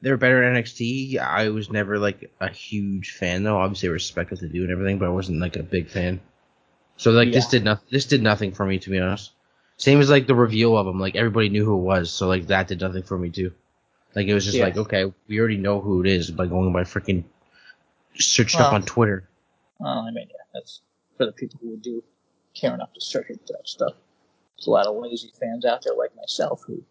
They 0.00 0.10
were 0.10 0.16
better 0.16 0.42
in 0.42 0.54
NXT. 0.54 1.18
I 1.18 1.48
was 1.48 1.70
never 1.70 1.98
like 1.98 2.30
a 2.40 2.50
huge 2.50 3.12
fan 3.12 3.42
though. 3.42 3.58
Obviously, 3.58 3.88
I 3.88 3.92
respect 3.92 4.30
what 4.30 4.40
they 4.40 4.46
do 4.48 4.62
and 4.62 4.70
everything, 4.70 4.98
but 4.98 5.06
I 5.06 5.10
wasn't 5.10 5.40
like 5.40 5.56
a 5.56 5.62
big 5.62 5.88
fan. 5.88 6.20
So 6.96 7.10
like 7.10 7.32
this 7.32 7.48
did 7.48 7.64
nothing. 7.64 7.86
This 7.90 8.04
did 8.06 8.22
nothing 8.22 8.52
for 8.52 8.64
me 8.64 8.78
to 8.78 8.90
be 8.90 8.98
honest. 8.98 9.32
Same 9.76 10.00
as 10.00 10.10
like 10.10 10.26
the 10.26 10.34
reveal 10.34 10.76
of 10.76 10.86
him. 10.86 11.00
Like 11.00 11.16
everybody 11.16 11.48
knew 11.48 11.64
who 11.64 11.74
it 11.74 11.82
was, 11.82 12.12
so 12.12 12.28
like 12.28 12.46
that 12.48 12.68
did 12.68 12.80
nothing 12.80 13.02
for 13.02 13.18
me 13.18 13.30
too. 13.30 13.52
Like 14.14 14.26
it 14.26 14.34
was 14.34 14.44
just 14.44 14.56
Yeah. 14.56 14.64
like 14.64 14.76
okay, 14.76 15.12
we 15.28 15.38
already 15.38 15.56
know 15.58 15.80
who 15.80 16.00
it 16.00 16.08
is 16.08 16.30
by 16.30 16.46
going 16.46 16.72
by 16.72 16.82
freaking 16.82 17.24
searched 18.16 18.58
up 18.60 18.72
on 18.72 18.82
Twitter. 18.82 19.28
Well, 19.78 19.98
I 20.00 20.10
mean, 20.10 20.28
yeah, 20.28 20.44
that's 20.54 20.80
for 21.16 21.26
the 21.26 21.32
people 21.32 21.60
who 21.62 21.76
do 21.76 22.02
care 22.54 22.74
enough 22.74 22.92
to 22.94 23.00
search 23.00 23.30
into 23.30 23.52
that 23.52 23.68
stuff. 23.68 23.94
There's 24.56 24.66
a 24.66 24.70
lot 24.70 24.86
of 24.86 24.96
lazy 24.96 25.30
fans 25.38 25.64
out 25.64 25.82
there 25.84 25.94
like 25.94 26.16
myself 26.16 26.64
who, 26.66 26.82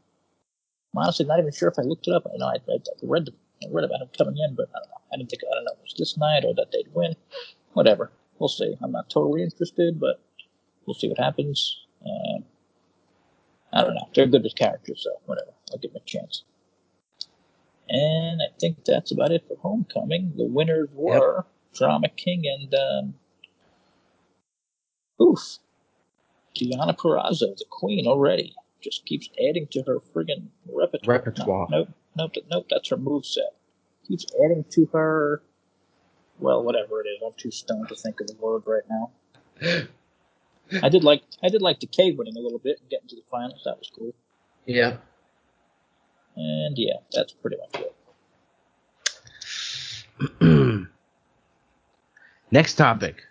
I'm 0.94 1.04
honestly 1.04 1.26
not 1.26 1.40
even 1.40 1.52
sure 1.52 1.70
if 1.70 1.80
I 1.80 1.84
looked 1.84 2.08
it 2.08 2.14
up. 2.14 2.26
I 2.26 2.38
know 2.38 2.48
I 2.48 2.58
read, 2.68 2.86
I 2.88 3.06
read, 3.06 3.26
the, 3.26 3.34
I 3.64 3.68
read 3.72 3.86
about 3.86 4.02
him 4.02 4.10
coming 4.18 4.38
in, 4.38 4.56
but 4.56 4.70
I 4.76 4.80
don't 4.80 4.90
know. 4.90 5.02
I 5.14 5.18
didn't 5.18 5.30
think 5.30 5.44
I 5.50 5.56
don't 5.56 5.66
know 5.66 5.72
it 5.74 5.84
was 5.84 5.96
this 5.98 6.18
night 6.18 6.44
or 6.46 6.54
that 6.56 6.72
they'd 6.72 6.94
win. 6.94 7.16
Whatever. 7.74 8.12
We'll 8.40 8.50
see. 8.50 8.76
I'm 8.82 8.92
not 8.92 9.10
totally 9.10 9.44
interested, 9.44 10.00
but 10.00 10.22
we'll 10.86 10.94
see 10.94 11.10
what 11.10 11.20
happens. 11.20 11.86
Uh, 12.06 12.40
I 13.74 13.84
don't 13.84 13.96
know. 13.96 14.08
They're 14.16 14.28
good 14.28 14.44
with 14.44 14.56
characters, 14.56 15.02
so 15.04 15.12
whatever. 15.26 15.52
I'll 15.72 15.78
give 15.80 15.94
them 15.94 16.02
a 16.04 16.10
chance. 16.10 16.44
And 17.90 18.42
I 18.42 18.48
think 18.60 18.86
that's 18.86 19.12
about 19.12 19.32
it 19.32 19.46
for 19.48 19.58
Homecoming. 19.58 20.34
The 20.36 20.46
winners 20.46 20.90
were 20.94 21.46
Drama 21.74 22.10
King 22.10 22.44
and 22.46 22.76
um, 22.76 23.14
oof, 25.22 25.60
Deonna 26.56 26.98
Purrazzo, 26.98 27.56
the 27.56 27.66
Queen 27.70 28.08
already. 28.08 28.54
Just 28.88 29.06
keeps 29.06 29.30
adding 29.50 29.68
to 29.72 29.84
her 29.86 29.98
friggin' 30.00 30.48
repertoire. 30.66 31.18
Repertoire. 31.18 31.68
No, 31.70 31.80
nope, 31.80 31.90
nope, 32.16 32.46
nope, 32.50 32.68
that's 32.70 32.88
her 32.88 32.96
moveset. 32.96 33.52
Keeps 34.08 34.28
adding 34.42 34.64
to 34.70 34.86
her. 34.94 35.42
Well, 36.40 36.64
whatever 36.64 37.02
it 37.02 37.08
is, 37.08 37.22
I'm 37.26 37.34
too 37.36 37.52
stoned 37.52 37.90
to 37.90 37.96
think 37.96 38.22
of 38.22 38.28
the 38.28 38.36
word 38.36 38.64
right 38.66 38.84
now. 38.90 39.12
I 40.82 40.88
did 40.88 41.04
like 41.04 41.24
I 41.44 41.50
did 41.50 41.62
like 41.62 41.80
Decay 41.80 42.14
winning 42.14 42.38
a 42.38 42.40
little 42.40 42.60
bit 42.60 42.80
and 42.80 42.90
getting 42.90 43.10
to 43.10 43.18
the 43.18 43.24
finals. 43.30 43.64
That 43.66 43.78
was 43.78 43.92
cool. 43.94 44.16
Yeah. 44.66 44.96
And 46.38 46.78
yeah, 46.78 46.96
that's 47.12 47.34
pretty 47.34 47.58
much 47.58 47.84
it. 50.40 50.88
Next 52.52 52.76
topic. 52.76 53.26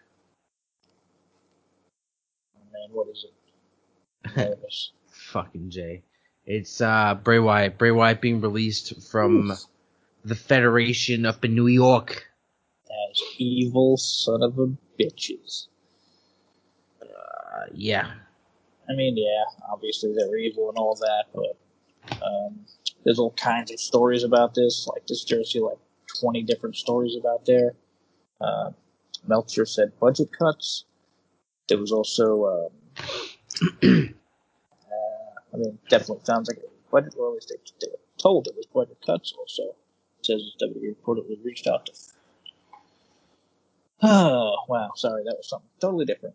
Man, 2.70 2.90
what 2.92 3.08
is 3.08 3.25
it? 3.25 4.58
Fucking 5.33 5.71
Jay. 5.71 6.02
It's 6.45 6.80
uh 6.80 7.14
Bray 7.23 7.38
Wyatt. 7.38 7.78
Bray 7.78 7.90
Wyatt 7.90 8.21
being 8.21 8.40
released 8.40 9.02
from 9.11 9.50
Oof. 9.50 9.64
the 10.25 10.35
Federation 10.35 11.26
up 11.26 11.45
in 11.45 11.54
New 11.54 11.66
York. 11.66 12.26
As 12.85 13.23
evil 13.38 13.97
son 13.97 14.42
of 14.42 14.59
a 14.59 14.68
bitches. 15.00 15.66
Uh, 17.02 17.66
yeah. 17.73 18.12
I 18.88 18.95
mean, 18.95 19.16
yeah, 19.16 19.45
obviously 19.71 20.14
they're 20.14 20.37
evil 20.37 20.68
and 20.68 20.78
all 20.78 20.95
that, 20.95 21.25
but 21.35 22.23
um, 22.25 22.61
there's 23.04 23.18
all 23.18 23.33
kinds 23.33 23.73
of 23.73 23.80
stories 23.80 24.23
about 24.23 24.54
this. 24.54 24.87
Like 24.87 25.06
this 25.06 25.25
jersey, 25.25 25.61
like 25.61 25.78
20 26.21 26.42
different 26.42 26.76
stories 26.76 27.16
about 27.18 27.45
there. 27.47 27.75
Uh, 28.40 28.71
Meltzer 29.26 29.66
said 29.66 29.92
budget 29.99 30.28
cuts. 30.37 30.85
There 31.68 31.78
was 31.78 31.90
also, 31.90 32.71
um, 33.83 34.14
I 35.56 35.58
mean, 35.58 35.78
definitely 35.88 36.25
sounds 36.25 36.48
like 36.48 36.58
it. 36.58 36.70
Well, 36.92 37.02
at 37.02 37.34
least 37.34 37.48
they, 37.48 37.56
they 37.80 37.90
were 37.90 37.98
told 38.18 38.46
it 38.46 38.54
was 38.56 38.66
budget 38.66 38.98
cuts. 39.04 39.32
Also, 39.38 39.62
it 40.18 40.26
says 40.26 40.42
WWE 40.62 40.94
reportedly 40.94 41.42
reached 41.44 41.66
out 41.66 41.86
to. 41.86 41.92
Oh 44.02 44.56
wow, 44.68 44.90
sorry, 44.94 45.25
that 45.25 45.36
was 45.38 45.48
something 45.48 45.70
totally 45.80 46.04
different. 46.04 46.34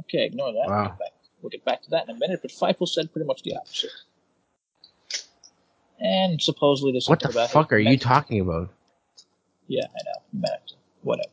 Okay, 0.00 0.24
ignore 0.24 0.52
that. 0.52 0.64
We'll 0.66 0.84
get 0.84 0.98
back 0.98 1.12
we'll 1.42 1.50
get 1.50 1.64
back 1.64 1.82
to 1.82 1.90
that 1.90 2.08
in 2.08 2.16
a 2.16 2.18
minute, 2.18 2.40
but 2.40 2.50
Fightful 2.50 2.88
said 2.88 3.12
pretty 3.12 3.26
much 3.26 3.42
the 3.42 3.54
opposite. 3.54 3.90
And 6.00 6.40
supposedly 6.40 6.92
there's 6.92 7.08
What 7.08 7.20
the 7.20 7.48
fuck 7.48 7.72
are 7.72 7.78
you 7.78 7.98
talking 7.98 8.40
about? 8.40 8.70
Yeah, 9.68 9.84
I 9.84 10.00
know. 10.04 10.48
Whatever. 11.02 11.28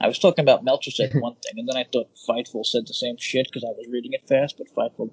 I 0.00 0.08
was 0.08 0.18
talking 0.18 0.42
about 0.42 0.64
Meltzer 0.64 0.90
said 0.90 1.14
one 1.20 1.34
thing, 1.36 1.58
and 1.58 1.68
then 1.68 1.76
I 1.76 1.84
thought 1.90 2.10
Fightful 2.28 2.66
said 2.66 2.86
the 2.86 2.94
same 2.94 3.16
shit 3.18 3.46
because 3.46 3.64
I 3.64 3.72
was 3.72 3.86
reading 3.90 4.12
it 4.12 4.28
fast, 4.28 4.58
but 4.58 4.68
Fightful 4.74 5.10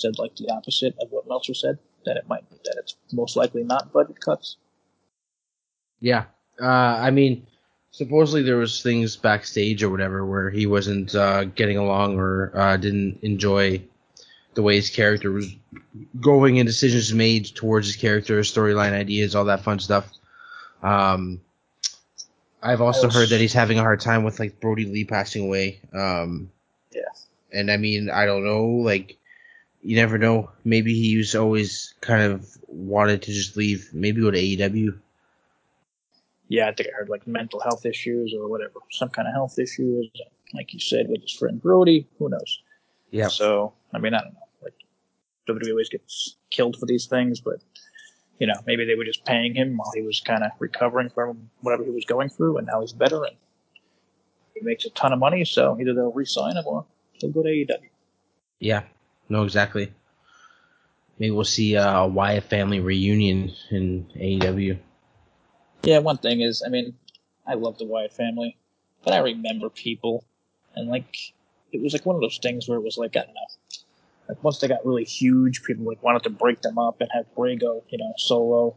said 0.00 0.18
like 0.18 0.34
the 0.36 0.48
opposite 0.50 0.94
of 1.00 1.10
what 1.10 1.28
Meltzer 1.28 1.54
said. 1.54 1.78
That 2.06 2.16
it 2.16 2.26
might 2.28 2.48
that 2.50 2.76
it's 2.78 2.96
most 3.12 3.36
likely 3.36 3.62
not 3.62 3.92
budget 3.92 4.20
cuts. 4.20 4.56
Yeah. 6.00 6.24
Uh, 6.60 6.66
I 6.66 7.10
mean, 7.10 7.46
supposedly 7.90 8.42
there 8.42 8.56
was 8.56 8.82
things 8.82 9.16
backstage 9.16 9.82
or 9.82 9.90
whatever 9.90 10.24
where 10.24 10.48
he 10.50 10.66
wasn't 10.66 11.14
uh, 11.14 11.44
getting 11.44 11.76
along 11.76 12.18
or 12.18 12.52
uh, 12.54 12.76
didn't 12.78 13.18
enjoy 13.22 13.82
the 14.54 14.62
way 14.62 14.76
his 14.76 14.90
character 14.90 15.30
was 15.30 15.54
going 16.20 16.58
and 16.58 16.66
decisions 16.66 17.12
made 17.14 17.46
towards 17.54 17.86
his 17.86 17.96
character, 17.96 18.40
storyline 18.40 18.92
ideas, 18.92 19.34
all 19.34 19.44
that 19.44 19.60
fun 19.62 19.78
stuff. 19.78 20.10
Um, 20.82 21.40
I've 22.62 22.80
also 22.80 23.06
was- 23.06 23.14
heard 23.14 23.28
that 23.28 23.40
he's 23.40 23.52
having 23.52 23.78
a 23.78 23.82
hard 23.82 24.00
time 24.00 24.24
with 24.24 24.38
like 24.40 24.58
Brodie 24.60 24.86
Lee 24.86 25.04
passing 25.04 25.44
away. 25.44 25.80
Um, 25.92 26.50
Yeah. 26.92 27.02
and 27.52 27.70
I 27.70 27.76
mean, 27.76 28.08
I 28.10 28.24
don't 28.26 28.44
know, 28.44 28.64
like 28.66 29.16
you 29.82 29.96
never 29.96 30.18
know. 30.18 30.50
Maybe 30.64 30.94
he 30.94 31.16
was 31.16 31.34
always 31.34 31.94
kind 32.00 32.32
of 32.32 32.46
wanted 32.68 33.22
to 33.22 33.32
just 33.32 33.56
leave, 33.56 33.90
maybe 33.92 34.20
go 34.20 34.30
to 34.30 34.38
AEW. 34.38 34.98
Yeah, 36.48 36.68
I 36.68 36.72
think 36.72 36.88
I 36.88 36.92
heard 36.96 37.08
like 37.08 37.26
mental 37.26 37.60
health 37.60 37.86
issues 37.86 38.34
or 38.36 38.48
whatever, 38.48 38.80
some 38.90 39.08
kind 39.08 39.28
of 39.28 39.34
health 39.34 39.58
issues, 39.58 40.10
like 40.52 40.74
you 40.74 40.80
said 40.80 41.08
with 41.08 41.22
his 41.22 41.32
friend 41.32 41.62
Brodie. 41.62 42.08
Who 42.18 42.28
knows? 42.28 42.62
Yeah. 43.10 43.28
So 43.28 43.72
I 43.94 43.98
mean, 43.98 44.14
I 44.14 44.18
don't 44.18 44.34
know. 44.34 44.46
Like 44.62 44.74
WWE 45.48 45.70
always 45.70 45.88
gets 45.88 46.36
killed 46.50 46.76
for 46.76 46.86
these 46.86 47.06
things, 47.06 47.40
but 47.40 47.60
you 48.40 48.46
know, 48.46 48.54
maybe 48.66 48.84
they 48.84 48.96
were 48.96 49.04
just 49.04 49.24
paying 49.24 49.54
him 49.54 49.76
while 49.76 49.92
he 49.94 50.02
was 50.02 50.20
kind 50.20 50.42
of 50.42 50.50
recovering 50.58 51.10
from 51.10 51.50
whatever 51.60 51.84
he 51.84 51.90
was 51.90 52.04
going 52.04 52.30
through, 52.30 52.58
and 52.58 52.66
now 52.66 52.80
he's 52.80 52.92
better 52.92 53.22
and 53.24 53.36
he 54.54 54.60
makes 54.62 54.84
a 54.84 54.90
ton 54.90 55.12
of 55.12 55.18
money. 55.18 55.44
So 55.44 55.78
either 55.80 55.94
they'll 55.94 56.12
re-sign 56.12 56.56
him 56.56 56.64
or 56.66 56.84
he'll 57.12 57.30
go 57.30 57.42
to 57.42 57.48
AEW. 57.48 57.88
Yeah, 58.58 58.82
no, 59.30 59.44
exactly. 59.44 59.92
Maybe 61.18 61.30
we'll 61.30 61.44
see 61.44 61.76
uh, 61.76 62.00
a 62.00 62.08
Wyatt 62.08 62.44
family 62.44 62.80
reunion 62.80 63.52
in 63.70 64.06
AEW. 64.16 64.78
Yeah, 65.82 65.98
one 65.98 66.18
thing 66.18 66.40
is, 66.40 66.62
I 66.64 66.68
mean, 66.68 66.94
I 67.46 67.54
love 67.54 67.78
the 67.78 67.84
Wyatt 67.84 68.12
family, 68.12 68.56
but 69.04 69.14
I 69.14 69.18
remember 69.18 69.70
people, 69.70 70.24
and 70.74 70.88
like, 70.88 71.16
it 71.72 71.80
was 71.80 71.92
like 71.92 72.04
one 72.06 72.16
of 72.16 72.22
those 72.22 72.38
things 72.38 72.68
where 72.68 72.78
it 72.78 72.82
was 72.82 72.98
like, 72.98 73.16
I 73.16 73.20
don't 73.20 73.34
know, 73.34 73.40
like 74.28 74.42
once 74.44 74.58
they 74.58 74.68
got 74.68 74.84
really 74.84 75.04
huge, 75.04 75.62
people 75.62 75.84
like 75.86 76.02
wanted 76.02 76.22
to 76.24 76.30
break 76.30 76.62
them 76.62 76.78
up 76.78 77.00
and 77.00 77.10
have 77.12 77.26
Bray 77.34 77.56
go, 77.56 77.82
you 77.88 77.98
know, 77.98 78.12
solo. 78.16 78.76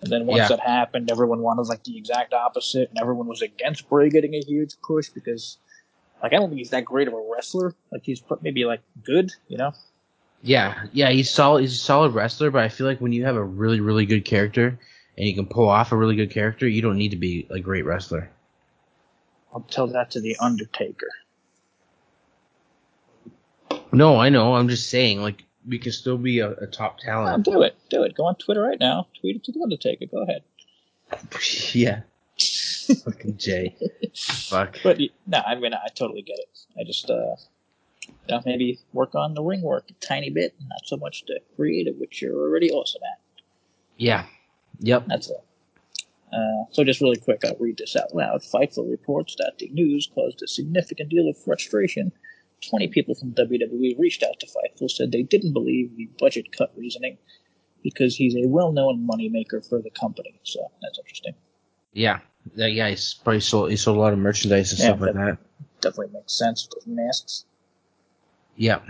And 0.00 0.10
then 0.10 0.26
once 0.26 0.38
Yeah. 0.38 0.48
that 0.48 0.60
happened, 0.60 1.10
everyone 1.10 1.40
wanted 1.40 1.66
like 1.68 1.84
the 1.84 1.96
exact 1.96 2.32
opposite, 2.32 2.88
and 2.90 2.98
everyone 2.98 3.26
was 3.26 3.42
against 3.42 3.88
Bray 3.88 4.10
getting 4.10 4.34
a 4.34 4.40
huge 4.40 4.74
push 4.86 5.08
because, 5.10 5.58
like, 6.22 6.32
I 6.32 6.36
don't 6.36 6.48
think 6.48 6.58
he's 6.58 6.70
that 6.70 6.84
great 6.84 7.08
of 7.08 7.14
a 7.14 7.22
wrestler. 7.32 7.74
Like, 7.92 8.02
he's 8.04 8.22
maybe 8.42 8.64
like 8.64 8.80
good, 9.04 9.30
you 9.48 9.58
know. 9.58 9.72
Yeah, 10.46 10.84
yeah, 10.92 11.10
he's 11.10 11.30
solid. 11.30 11.62
He's 11.62 11.72
a 11.72 11.78
solid 11.78 12.12
wrestler, 12.12 12.50
but 12.50 12.62
I 12.62 12.68
feel 12.68 12.86
like 12.86 13.00
when 13.00 13.12
you 13.12 13.24
have 13.24 13.34
a 13.36 13.42
really, 13.42 13.80
really 13.80 14.04
good 14.04 14.26
character 14.26 14.78
and 15.16 15.26
you 15.26 15.34
can 15.34 15.46
pull 15.46 15.66
off 15.70 15.90
a 15.90 15.96
really 15.96 16.16
good 16.16 16.30
character, 16.30 16.68
you 16.68 16.82
don't 16.82 16.98
need 16.98 17.12
to 17.12 17.16
be 17.16 17.46
a 17.50 17.58
great 17.58 17.86
wrestler. 17.86 18.30
I'll 19.54 19.62
tell 19.62 19.86
that 19.86 20.10
to 20.10 20.20
the 20.20 20.36
Undertaker. 20.40 21.08
No, 23.90 24.16
I 24.18 24.28
know. 24.28 24.54
I'm 24.54 24.68
just 24.68 24.90
saying, 24.90 25.22
like, 25.22 25.44
we 25.66 25.78
can 25.78 25.92
still 25.92 26.18
be 26.18 26.40
a, 26.40 26.50
a 26.50 26.66
top 26.66 26.98
Oh, 27.00 27.04
talent. 27.06 27.44
do 27.44 27.62
it, 27.62 27.74
do 27.88 28.02
it. 28.02 28.14
Go 28.14 28.26
on 28.26 28.34
Twitter 28.34 28.60
right 28.60 28.78
now. 28.78 29.06
Tweet 29.20 29.36
it 29.36 29.44
to 29.44 29.52
the 29.52 29.60
Undertaker. 29.62 30.04
Go 30.06 30.24
ahead. 30.24 30.42
yeah, 31.74 32.00
fucking 33.04 33.38
Jay. 33.38 33.76
Fuck. 34.14 34.78
But 34.82 34.98
no, 35.26 35.38
I 35.38 35.54
mean 35.54 35.72
I 35.72 35.88
totally 35.94 36.22
get 36.22 36.38
it. 36.38 36.58
I 36.78 36.84
just 36.84 37.08
uh, 37.08 37.36
you 38.08 38.14
know, 38.34 38.42
maybe 38.44 38.78
work 38.92 39.14
on 39.14 39.34
the 39.34 39.42
ring 39.42 39.62
work 39.62 39.86
a 39.90 40.06
tiny 40.06 40.30
bit, 40.30 40.54
not 40.68 40.80
so 40.84 40.96
much 40.96 41.24
the 41.26 41.40
creative, 41.56 41.96
which 41.96 42.22
you're 42.22 42.48
already 42.48 42.70
awesome 42.70 43.02
at. 43.12 43.20
Yeah. 43.96 44.26
Yep. 44.80 45.06
That's 45.08 45.30
it. 45.30 45.44
Uh, 46.32 46.64
so 46.72 46.82
just 46.82 47.00
really 47.00 47.16
quick, 47.16 47.44
I'll 47.44 47.56
read 47.60 47.78
this 47.78 47.94
out 47.94 48.14
loud. 48.14 48.42
Fightful 48.42 48.90
reports 48.90 49.36
that 49.38 49.52
the 49.58 49.68
news 49.68 50.10
caused 50.12 50.42
a 50.42 50.48
significant 50.48 51.10
deal 51.10 51.28
of 51.28 51.38
frustration. 51.38 52.10
Twenty 52.68 52.88
people 52.88 53.14
from 53.14 53.32
WWE 53.32 53.98
reached 53.98 54.22
out 54.22 54.40
to 54.40 54.46
Fightful, 54.46 54.90
said 54.90 55.12
they 55.12 55.22
didn't 55.22 55.52
believe 55.52 55.96
the 55.96 56.08
budget 56.18 56.50
cut 56.56 56.72
reasoning 56.76 57.18
because 57.82 58.16
he's 58.16 58.34
a 58.34 58.48
well-known 58.48 59.06
moneymaker 59.06 59.64
for 59.68 59.80
the 59.82 59.90
company. 59.90 60.40
So 60.44 60.60
that's 60.82 60.98
interesting. 60.98 61.34
Yeah. 61.92 62.20
Yeah. 62.56 62.66
Yeah. 62.66 62.88
He's 62.88 63.14
probably 63.14 63.40
sold. 63.40 63.70
He 63.70 63.76
sold 63.76 63.98
a 63.98 64.00
lot 64.00 64.12
of 64.12 64.18
merchandise 64.18 64.72
and 64.72 64.80
Yeah, 64.80 64.86
stuff 64.86 65.00
like 65.02 65.14
that. 65.14 65.38
Definitely 65.82 66.14
makes 66.14 66.32
sense 66.32 66.66
with 66.66 66.84
those 66.84 66.94
masks. 66.94 67.44
Yep. 68.56 68.84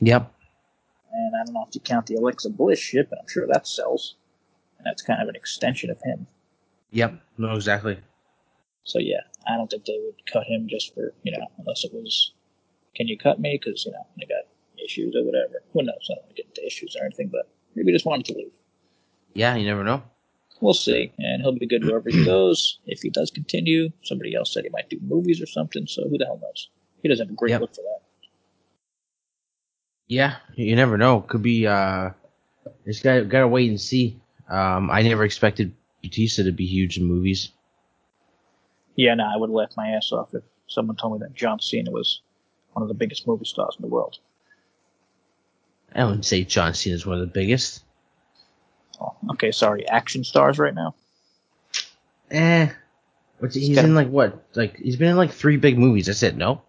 Yep. 0.00 0.32
And 1.12 1.36
I 1.36 1.44
don't 1.44 1.54
know 1.54 1.64
if 1.68 1.74
you 1.74 1.80
count 1.80 2.06
the 2.06 2.16
Alexa 2.16 2.50
Bliss 2.50 2.78
shit, 2.78 3.08
but 3.08 3.18
I'm 3.20 3.28
sure 3.28 3.46
that 3.46 3.66
sells. 3.66 4.16
And 4.78 4.86
that's 4.86 5.02
kind 5.02 5.22
of 5.22 5.28
an 5.28 5.36
extension 5.36 5.90
of 5.90 6.00
him. 6.02 6.26
Yep. 6.90 7.20
No, 7.38 7.54
exactly. 7.54 7.98
So 8.84 8.98
yeah, 8.98 9.20
I 9.46 9.56
don't 9.56 9.70
think 9.70 9.84
they 9.84 9.98
would 10.04 10.26
cut 10.30 10.44
him 10.46 10.66
just 10.68 10.94
for, 10.94 11.14
you 11.22 11.32
know, 11.32 11.46
unless 11.58 11.84
it 11.84 11.92
was, 11.94 12.32
can 12.94 13.08
you 13.08 13.16
cut 13.16 13.40
me? 13.40 13.58
Because, 13.62 13.84
you 13.86 13.92
know, 13.92 14.06
I 14.20 14.24
got 14.26 14.44
issues 14.84 15.14
or 15.16 15.24
whatever. 15.24 15.62
Who 15.72 15.82
knows? 15.82 16.08
I 16.10 16.14
don't 16.14 16.24
want 16.24 16.36
to 16.36 16.42
get 16.42 16.46
into 16.48 16.66
issues 16.66 16.96
or 17.00 17.04
anything, 17.04 17.28
but 17.28 17.48
maybe 17.74 17.90
he 17.90 17.96
just 17.96 18.06
wanted 18.06 18.26
to 18.26 18.34
leave. 18.34 18.52
Yeah. 19.32 19.54
You 19.56 19.66
never 19.66 19.84
know. 19.84 20.02
We'll 20.60 20.74
see. 20.74 21.12
And 21.18 21.42
he'll 21.42 21.58
be 21.58 21.66
good 21.66 21.84
wherever 21.84 22.08
he 22.10 22.24
goes. 22.24 22.78
If 22.86 23.02
he 23.02 23.10
does 23.10 23.30
continue, 23.30 23.90
somebody 24.02 24.34
else 24.34 24.52
said 24.52 24.64
he 24.64 24.70
might 24.70 24.88
do 24.88 24.98
movies 25.02 25.42
or 25.42 25.46
something, 25.46 25.86
so 25.86 26.08
who 26.08 26.16
the 26.16 26.24
hell 26.26 26.38
knows? 26.40 26.70
He 27.02 27.08
doesn't 27.08 27.26
have 27.26 27.32
a 27.32 27.36
great 27.36 27.50
Yep. 27.50 27.60
look 27.60 27.74
for 27.74 27.82
that. 27.82 28.00
Yeah, 30.08 30.36
you 30.54 30.76
never 30.76 30.98
know. 30.98 31.20
Could 31.20 31.42
be. 31.42 31.66
uh 31.66 32.10
Just 32.86 33.02
gotta 33.02 33.24
gotta 33.24 33.48
wait 33.48 33.70
and 33.70 33.80
see. 33.80 34.20
Um, 34.48 34.90
I 34.90 35.02
never 35.02 35.24
expected 35.24 35.74
Batista 36.02 36.42
to 36.44 36.52
be 36.52 36.66
huge 36.66 36.98
in 36.98 37.04
movies. 37.04 37.50
Yeah, 38.96 39.14
no, 39.14 39.24
I 39.24 39.36
would 39.36 39.48
have 39.48 39.54
laugh 39.54 39.72
my 39.76 39.88
ass 39.90 40.12
off 40.12 40.28
if 40.34 40.42
someone 40.68 40.96
told 40.96 41.14
me 41.14 41.26
that 41.26 41.34
John 41.34 41.58
Cena 41.60 41.90
was 41.90 42.20
one 42.74 42.82
of 42.82 42.88
the 42.88 42.94
biggest 42.94 43.26
movie 43.26 43.44
stars 43.46 43.74
in 43.78 43.82
the 43.82 43.88
world. 43.88 44.18
I 45.94 46.04
wouldn't 46.04 46.24
say 46.26 46.44
John 46.44 46.74
Cena 46.74 46.94
is 46.94 47.06
one 47.06 47.14
of 47.16 47.20
the 47.20 47.32
biggest. 47.32 47.82
Oh, 49.00 49.14
okay, 49.32 49.50
sorry, 49.52 49.88
action 49.88 50.22
stars 50.24 50.58
right 50.58 50.74
now. 50.74 50.94
Eh, 52.30 52.68
what's 53.38 53.54
he's 53.54 53.74
gotta- 53.74 53.88
in 53.88 53.94
like 53.94 54.08
what? 54.08 54.44
Like 54.54 54.76
he's 54.76 54.96
been 54.96 55.08
in 55.10 55.16
like 55.16 55.32
three 55.32 55.56
big 55.56 55.78
movies. 55.78 56.06
That's 56.06 56.22
it. 56.22 56.36
No, 56.36 56.62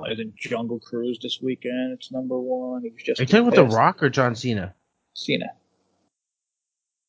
Was 0.00 0.18
in 0.18 0.32
Jungle 0.36 0.78
Cruise 0.80 1.18
this 1.22 1.40
weekend. 1.42 1.92
It's 1.94 2.10
number 2.10 2.38
one. 2.38 2.82
He 2.82 2.90
was 2.90 3.02
just 3.02 3.20
are 3.20 3.24
you 3.24 3.26
talking 3.28 3.48
about 3.48 3.56
The 3.70 3.76
Rock 3.76 4.02
or 4.02 4.08
John 4.10 4.34
Cena? 4.34 4.74
Cena. 5.14 5.46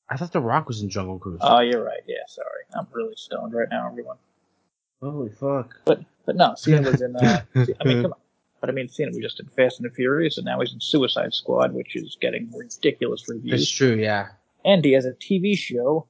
I 0.10 0.17
thought 0.17 0.33
The 0.33 0.41
Rock 0.41 0.67
was 0.67 0.81
in 0.81 0.89
Jungle 0.89 1.19
Cruise. 1.19 1.39
Oh, 1.41 1.60
you're 1.62 1.83
right. 1.83 2.01
Yeah, 2.07 2.17
sorry. 2.27 2.48
I'm 2.77 2.88
really 2.91 3.13
stoned 3.15 3.53
right 3.53 3.67
now, 3.69 3.88
everyone. 3.88 4.17
Holy 5.01 5.29
fuck! 5.31 5.75
But 5.86 6.01
but 6.25 6.36
no, 6.36 6.53
Cena 6.55 6.81
was 6.91 7.01
in. 7.01 7.15
Uh, 7.15 7.41
I 7.55 7.83
mean, 7.86 8.01
come 8.03 8.13
on. 8.13 8.19
But 8.60 8.69
I 8.69 8.74
mean, 8.74 8.88
Cena 8.89 9.10
was 9.10 9.17
just 9.19 9.39
in 9.39 9.48
Fast 9.48 9.79
and 9.79 9.89
the 9.89 9.93
Furious, 9.95 10.38
and 10.38 10.45
now 10.45 10.60
he's 10.60 10.74
in 10.74 10.79
Suicide 10.79 11.33
Squad, 11.33 11.74
which 11.74 11.95
is 11.95 12.17
getting 12.21 12.51
ridiculous 12.55 13.21
That's 13.21 13.29
reviews. 13.29 13.71
true. 13.71 13.95
Yeah. 13.95 14.27
And 14.63 14.86
he 14.86 14.91
has 14.91 15.05
a 15.05 15.13
TV 15.13 15.57
show 15.57 16.07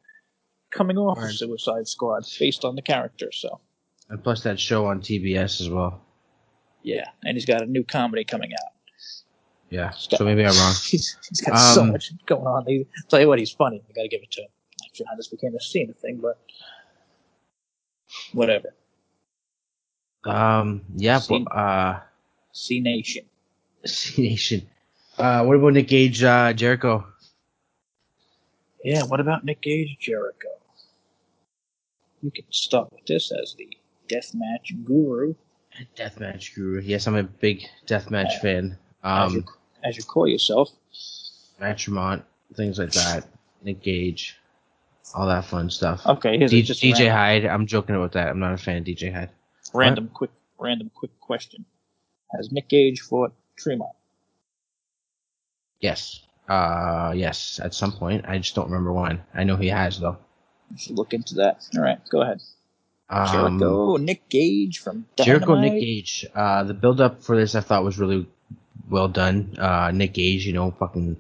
coming 0.72 0.98
off 0.98 1.18
Right. 1.20 1.30
of 1.30 1.36
Suicide 1.38 1.88
Squad 1.88 2.26
based 2.40 2.66
on 2.66 2.76
the 2.76 2.82
character. 2.82 3.32
So 3.32 3.62
And 4.10 4.22
plus 4.22 4.44
that 4.44 4.60
show 4.60 4.88
on 4.88 5.00
TBS 5.00 5.62
as 5.62 5.70
well. 5.70 6.02
Yeah, 6.84 7.06
and 7.24 7.36
he's 7.36 7.46
got 7.46 7.62
a 7.62 7.66
new 7.66 7.84
comedy 7.84 8.24
coming 8.24 8.52
out. 8.54 8.72
Yeah. 9.70 9.92
Stop. 9.92 10.18
So 10.20 10.26
maybe 10.26 10.44
I'm 10.46 10.54
wrong. 10.56 10.74
He's, 10.84 11.18
he's 11.30 11.42
got 11.42 11.56
so 11.56 11.82
Um, 11.82 11.92
much 11.94 12.12
going 12.26 12.46
on. 12.46 12.66
He, 12.66 12.86
tell 13.10 13.22
you 13.22 13.28
what, 13.30 13.40
he's 13.40 13.52
funny. 13.52 13.82
I 13.90 13.94
got 13.94 14.02
to 14.02 14.08
give 14.10 14.22
it 14.22 14.32
to 14.32 14.42
him. 14.42 14.50
Not 14.82 14.96
sure 14.96 15.06
how 15.10 15.16
this 15.16 15.30
became 15.30 15.56
a 15.56 15.62
Cena 15.62 15.94
thing, 15.94 16.18
but 16.22 16.38
whatever. 18.34 18.74
Um. 20.26 20.82
Yeah. 20.96 21.20
Scene. 21.20 21.46
But, 21.46 21.56
uh. 21.56 22.00
C 22.52 22.80
Nation. 22.82 23.26
C 23.86 24.30
Nation. 24.30 24.68
Uh. 25.18 25.44
What 25.46 25.56
about 25.56 25.74
Nick 25.74 25.88
Gage? 25.88 26.22
Uh. 26.24 26.52
Jericho. 26.54 27.06
Yeah, 28.84 29.04
what 29.04 29.20
about 29.20 29.46
Nick 29.46 29.62
Gage 29.62 29.96
Jericho? 30.00 30.50
You 32.24 32.32
can 32.32 32.46
start 32.50 32.92
with 32.92 33.06
this 33.06 33.32
as 33.32 33.56
the 33.58 33.70
deathmatch 34.10 34.84
guru, 34.84 35.36
Deathmatch 35.96 36.56
Guru. 36.56 36.82
Yes, 36.82 37.08
I'm 37.08 37.16
a 37.16 37.24
big 37.24 37.64
Deathmatch 37.88 38.40
fan. 38.42 38.78
as, 39.04 39.34
you, 39.34 39.40
Um, 39.40 39.46
as 39.84 39.98
you 39.98 40.04
call 40.04 40.28
yourself. 40.28 40.70
Matt 41.60 41.78
Tremont, 41.78 42.24
things 42.56 42.80
like 42.80 42.92
that. 42.94 43.28
Nick 43.64 43.82
Gage, 43.82 44.38
all 45.14 45.28
that 45.28 45.46
fun 45.46 45.70
stuff. 45.70 46.06
Okay, 46.06 46.38
here's 46.38 46.52
D- 46.52 46.62
just 46.64 46.82
DJ 46.82 47.12
Hyde. 47.12 47.46
I'm 47.46 47.68
joking 47.68 47.96
about 47.96 48.14
that. 48.14 48.30
I'm 48.30 48.40
not 48.40 48.54
a 48.54 48.58
fan 48.58 48.78
of 48.78 48.84
DJ 48.84 49.14
Hyde. 49.14 49.30
random 49.74 50.10
quick, 50.14 50.32
random 50.60 50.90
quick 50.94 51.12
question: 51.20 51.66
Has 52.36 52.52
Nick 52.52 52.68
Gage 52.70 53.02
fought 53.02 53.34
Tremont? 53.56 53.92
Yes. 55.80 56.22
Uh, 56.50 57.14
yes, 57.16 57.60
at 57.64 57.74
some 57.74 57.92
point. 57.92 58.26
I 58.28 58.38
just 58.40 58.56
don't 58.56 58.66
remember 58.70 58.92
when. 58.92 59.22
I 59.34 59.44
know 59.44 59.56
he 59.56 59.68
has 59.68 60.00
though. 60.00 60.18
You 60.72 60.78
should 60.78 60.98
look 60.98 61.14
into 61.14 61.36
that. 61.36 61.64
All 61.76 61.82
right, 61.84 62.00
go 62.10 62.22
ahead. 62.22 62.42
Um, 63.12 63.60
Jericho, 63.60 63.98
Nick 63.98 64.30
Gage 64.30 64.80
from 64.80 65.06
Dynamite. 65.18 65.26
Jericho, 65.26 65.60
Nick 65.60 65.82
Gage. 65.82 66.26
Uh, 66.34 66.64
the 66.64 66.74
build 66.74 67.02
up 67.02 67.22
for 67.22 67.36
this 67.36 67.56
I 67.56 67.60
thought 67.62 67.84
was 67.84 68.00
really 68.00 68.26
well 68.90 69.10
done. 69.10 69.56
Uh, 69.60 69.92
Nick 69.94 70.14
Gage, 70.14 70.46
you 70.46 70.54
know, 70.54 70.72
fucking 70.72 71.18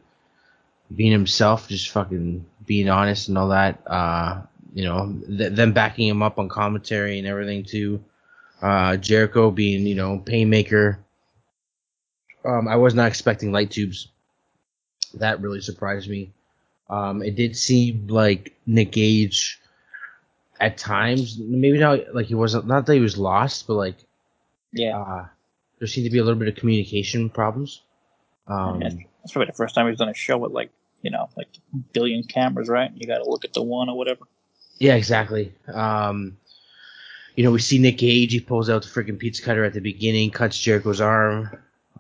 being 0.95 1.12
himself, 1.12 1.67
just 1.67 1.89
fucking 1.89 2.45
being 2.65 2.89
honest 2.89 3.27
and 3.27 3.38
all 3.38 3.50
that. 3.50 3.81
Uh, 3.86 4.41
you 4.74 4.86
know, 4.86 5.13
th- 5.27 5.53
them 5.53 5.74
backing 5.74 6.07
him 6.07 6.24
up 6.24 6.39
on 6.39 6.48
commentary 6.48 7.19
and 7.19 7.27
everything 7.27 7.65
too. 7.65 8.03
Uh, 8.62 8.95
Jericho 8.95 9.51
being, 9.51 9.86
you 9.86 9.95
know, 9.95 10.19
painmaker. 10.19 11.00
Um, 12.45 12.67
I 12.67 12.77
was 12.77 12.93
not 12.93 13.07
expecting 13.07 13.51
light 13.51 13.71
tubes. 13.71 14.07
That 15.15 15.41
really 15.41 15.62
surprised 15.62 16.10
me. 16.10 16.31
Um, 16.89 17.21
it 17.21 17.36
did 17.36 17.55
seem 17.55 18.07
like 18.07 18.55
Nick 18.65 18.91
Gage 18.91 19.60
at 20.61 20.77
times, 20.77 21.37
maybe 21.39 21.77
not 21.79 22.13
like 22.15 22.27
he 22.27 22.35
wasn't, 22.35 22.67
not 22.67 22.85
that 22.85 22.93
he 22.93 22.99
was 23.01 23.17
lost, 23.17 23.67
but 23.67 23.73
like 23.73 23.95
Yeah, 24.71 24.97
uh, 24.97 25.25
there 25.79 25.87
seemed 25.87 26.05
to 26.05 26.11
be 26.11 26.19
a 26.19 26.23
little 26.23 26.39
bit 26.39 26.47
of 26.47 26.55
communication 26.55 27.29
problems. 27.29 27.81
Um, 28.47 28.81
Yeah. 28.81 28.89
that's 29.21 29.31
probably 29.33 29.47
the 29.47 29.53
first 29.57 29.75
time 29.75 29.87
he's 29.89 29.97
done 29.97 30.09
a 30.09 30.13
show 30.13 30.37
with 30.37 30.51
like 30.51 30.69
you 31.01 31.11
know 31.11 31.29
like 31.35 31.47
a 31.73 31.77
billion 31.93 32.23
cameras, 32.23 32.69
right? 32.69 32.91
You 32.95 33.07
got 33.07 33.17
to 33.17 33.29
look 33.29 33.43
at 33.43 33.53
the 33.53 33.63
one 33.63 33.89
or 33.89 33.97
whatever. 33.97 34.25
yeah, 34.79 34.95
exactly. 34.95 35.53
Um, 35.73 36.37
you 37.35 37.43
know, 37.43 37.51
we 37.51 37.59
see 37.59 37.79
Nick 37.79 37.97
Gage. 37.97 38.33
He 38.33 38.39
pulls 38.39 38.69
out 38.69 38.83
the 38.83 38.89
freaking 38.89 39.17
pizza 39.17 39.41
cutter 39.41 39.63
at 39.63 39.73
the 39.73 39.79
beginning, 39.79 40.31
cuts 40.31 40.59
Jericho's 40.59 40.99
arm, 41.01 41.49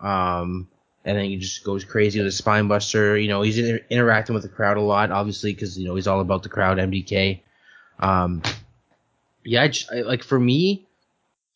um, 0.01 0.67
and 1.05 1.17
then 1.17 1.25
he 1.25 1.37
just 1.37 1.63
goes 1.63 1.83
crazy 1.85 2.19
with 2.19 2.27
a 2.27 2.31
spine 2.31 2.67
buster. 2.67 3.17
You 3.17 3.29
know, 3.29 3.41
he's 3.41 3.57
inter- 3.57 3.85
interacting 3.89 4.33
with 4.35 4.43
the 4.43 4.49
crowd 4.49 4.77
a 4.77 4.81
lot, 4.81 5.09
obviously, 5.11 5.53
because 5.53 5.79
you 5.79 5.87
know 5.87 5.95
he's 5.95 6.07
all 6.07 6.19
about 6.19 6.43
the 6.43 6.49
crowd. 6.49 6.77
MDK. 6.77 7.41
Um, 8.01 8.41
yeah, 9.43 9.63
I 9.63 9.67
just, 9.67 9.91
I, 9.91 10.01
like 10.01 10.23
for 10.23 10.39
me, 10.39 10.85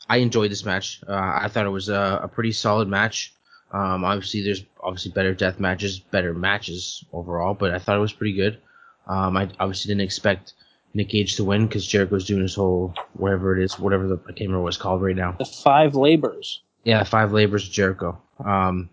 I 0.07 0.17
enjoyed 0.17 0.51
this 0.51 0.65
match. 0.65 1.01
Uh, 1.07 1.13
I 1.13 1.47
thought 1.47 1.65
it 1.65 1.69
was 1.69 1.89
a, 1.89 2.19
a 2.23 2.27
pretty 2.27 2.51
solid 2.51 2.87
match. 2.87 3.33
Um, 3.71 4.05
obviously, 4.05 4.43
there's 4.43 4.63
obviously 4.81 5.11
better 5.11 5.33
death 5.33 5.59
matches, 5.59 5.99
better 5.99 6.33
matches 6.33 7.03
overall, 7.11 7.53
but 7.53 7.71
I 7.71 7.79
thought 7.79 7.97
it 7.97 8.01
was 8.01 8.13
pretty 8.13 8.33
good. 8.33 8.59
Um, 9.07 9.37
I 9.37 9.49
obviously 9.59 9.89
didn't 9.89 10.05
expect 10.05 10.53
Nick 10.93 11.09
Gage 11.09 11.35
to 11.35 11.43
win 11.43 11.67
because 11.67 11.85
Jericho's 11.85 12.25
doing 12.25 12.41
his 12.41 12.55
whole 12.55 12.93
whatever 13.13 13.57
it 13.57 13.63
is, 13.63 13.77
whatever 13.77 14.07
the 14.07 14.15
I 14.15 14.27
can't 14.29 14.41
remember 14.41 14.61
what 14.61 14.69
it's 14.69 14.77
called 14.77 15.01
right 15.01 15.15
now. 15.15 15.35
The 15.37 15.45
five 15.45 15.95
labors. 15.95 16.61
Yeah, 16.83 17.03
five 17.03 17.31
labors 17.31 17.67
of 17.67 17.73
Jericho. 17.73 18.21
Um, 18.43 18.89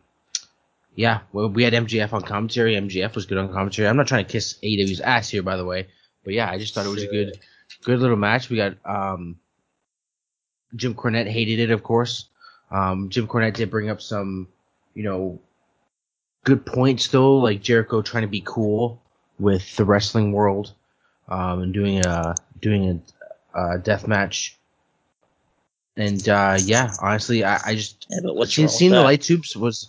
yeah, 0.94 1.20
well, 1.32 1.48
we 1.48 1.62
had 1.62 1.72
MJF 1.72 2.12
on 2.12 2.22
commentary. 2.22 2.74
MJF 2.74 3.14
was 3.14 3.26
good 3.26 3.38
on 3.38 3.52
commentary. 3.52 3.88
I'm 3.88 3.96
not 3.96 4.08
trying 4.08 4.24
to 4.24 4.30
kiss 4.32 4.58
AEW's 4.62 5.00
ass 5.00 5.28
here, 5.28 5.42
by 5.42 5.56
the 5.56 5.64
way, 5.64 5.88
but 6.24 6.34
yeah, 6.34 6.50
I 6.50 6.58
just 6.58 6.74
thought 6.74 6.86
it 6.86 6.90
was 6.90 7.02
a 7.02 7.08
good, 7.08 7.38
good 7.84 7.98
little 8.00 8.16
match. 8.16 8.48
We 8.48 8.56
got 8.56 8.76
um, 8.84 9.38
Jim 10.76 10.94
Cornette 10.94 11.28
hated 11.28 11.58
it, 11.58 11.70
of 11.70 11.82
course. 11.82 12.28
Um, 12.70 13.08
Jim 13.10 13.26
Cornette 13.26 13.54
did 13.54 13.70
bring 13.70 13.90
up 13.90 14.00
some, 14.00 14.48
you 14.94 15.02
know, 15.02 15.40
good 16.44 16.64
points 16.64 17.08
though, 17.08 17.36
like 17.36 17.62
Jericho 17.62 18.02
trying 18.02 18.22
to 18.22 18.28
be 18.28 18.42
cool 18.44 19.02
with 19.38 19.76
the 19.76 19.84
wrestling 19.84 20.32
world, 20.32 20.72
um, 21.28 21.62
and 21.62 21.74
doing 21.74 22.04
a 22.04 22.34
doing 22.60 23.02
a, 23.54 23.60
a 23.60 23.78
death 23.78 24.06
match. 24.06 24.56
And 25.96 26.26
uh, 26.28 26.58
yeah, 26.62 26.90
honestly, 27.00 27.44
I, 27.44 27.60
I 27.66 27.74
just 27.74 28.06
Yeah, 28.08 28.20
but 28.22 28.36
what's 28.36 28.52
seeing, 28.52 28.92
the 28.92 29.02
light 29.02 29.22
tubes 29.22 29.56
was. 29.56 29.88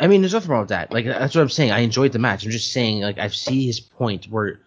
I 0.00 0.06
mean, 0.06 0.22
there's 0.22 0.32
nothing 0.32 0.50
wrong 0.50 0.60
with 0.60 0.68
that. 0.68 0.92
Like 0.92 1.06
that's 1.06 1.34
what 1.34 1.42
I'm 1.42 1.48
saying. 1.48 1.72
I 1.72 1.80
enjoyed 1.80 2.12
the 2.12 2.20
match. 2.20 2.44
I'm 2.44 2.52
just 2.52 2.72
saying, 2.72 3.00
like 3.00 3.18
I 3.18 3.28
see 3.28 3.66
his 3.66 3.80
point 3.80 4.26
where, 4.26 4.60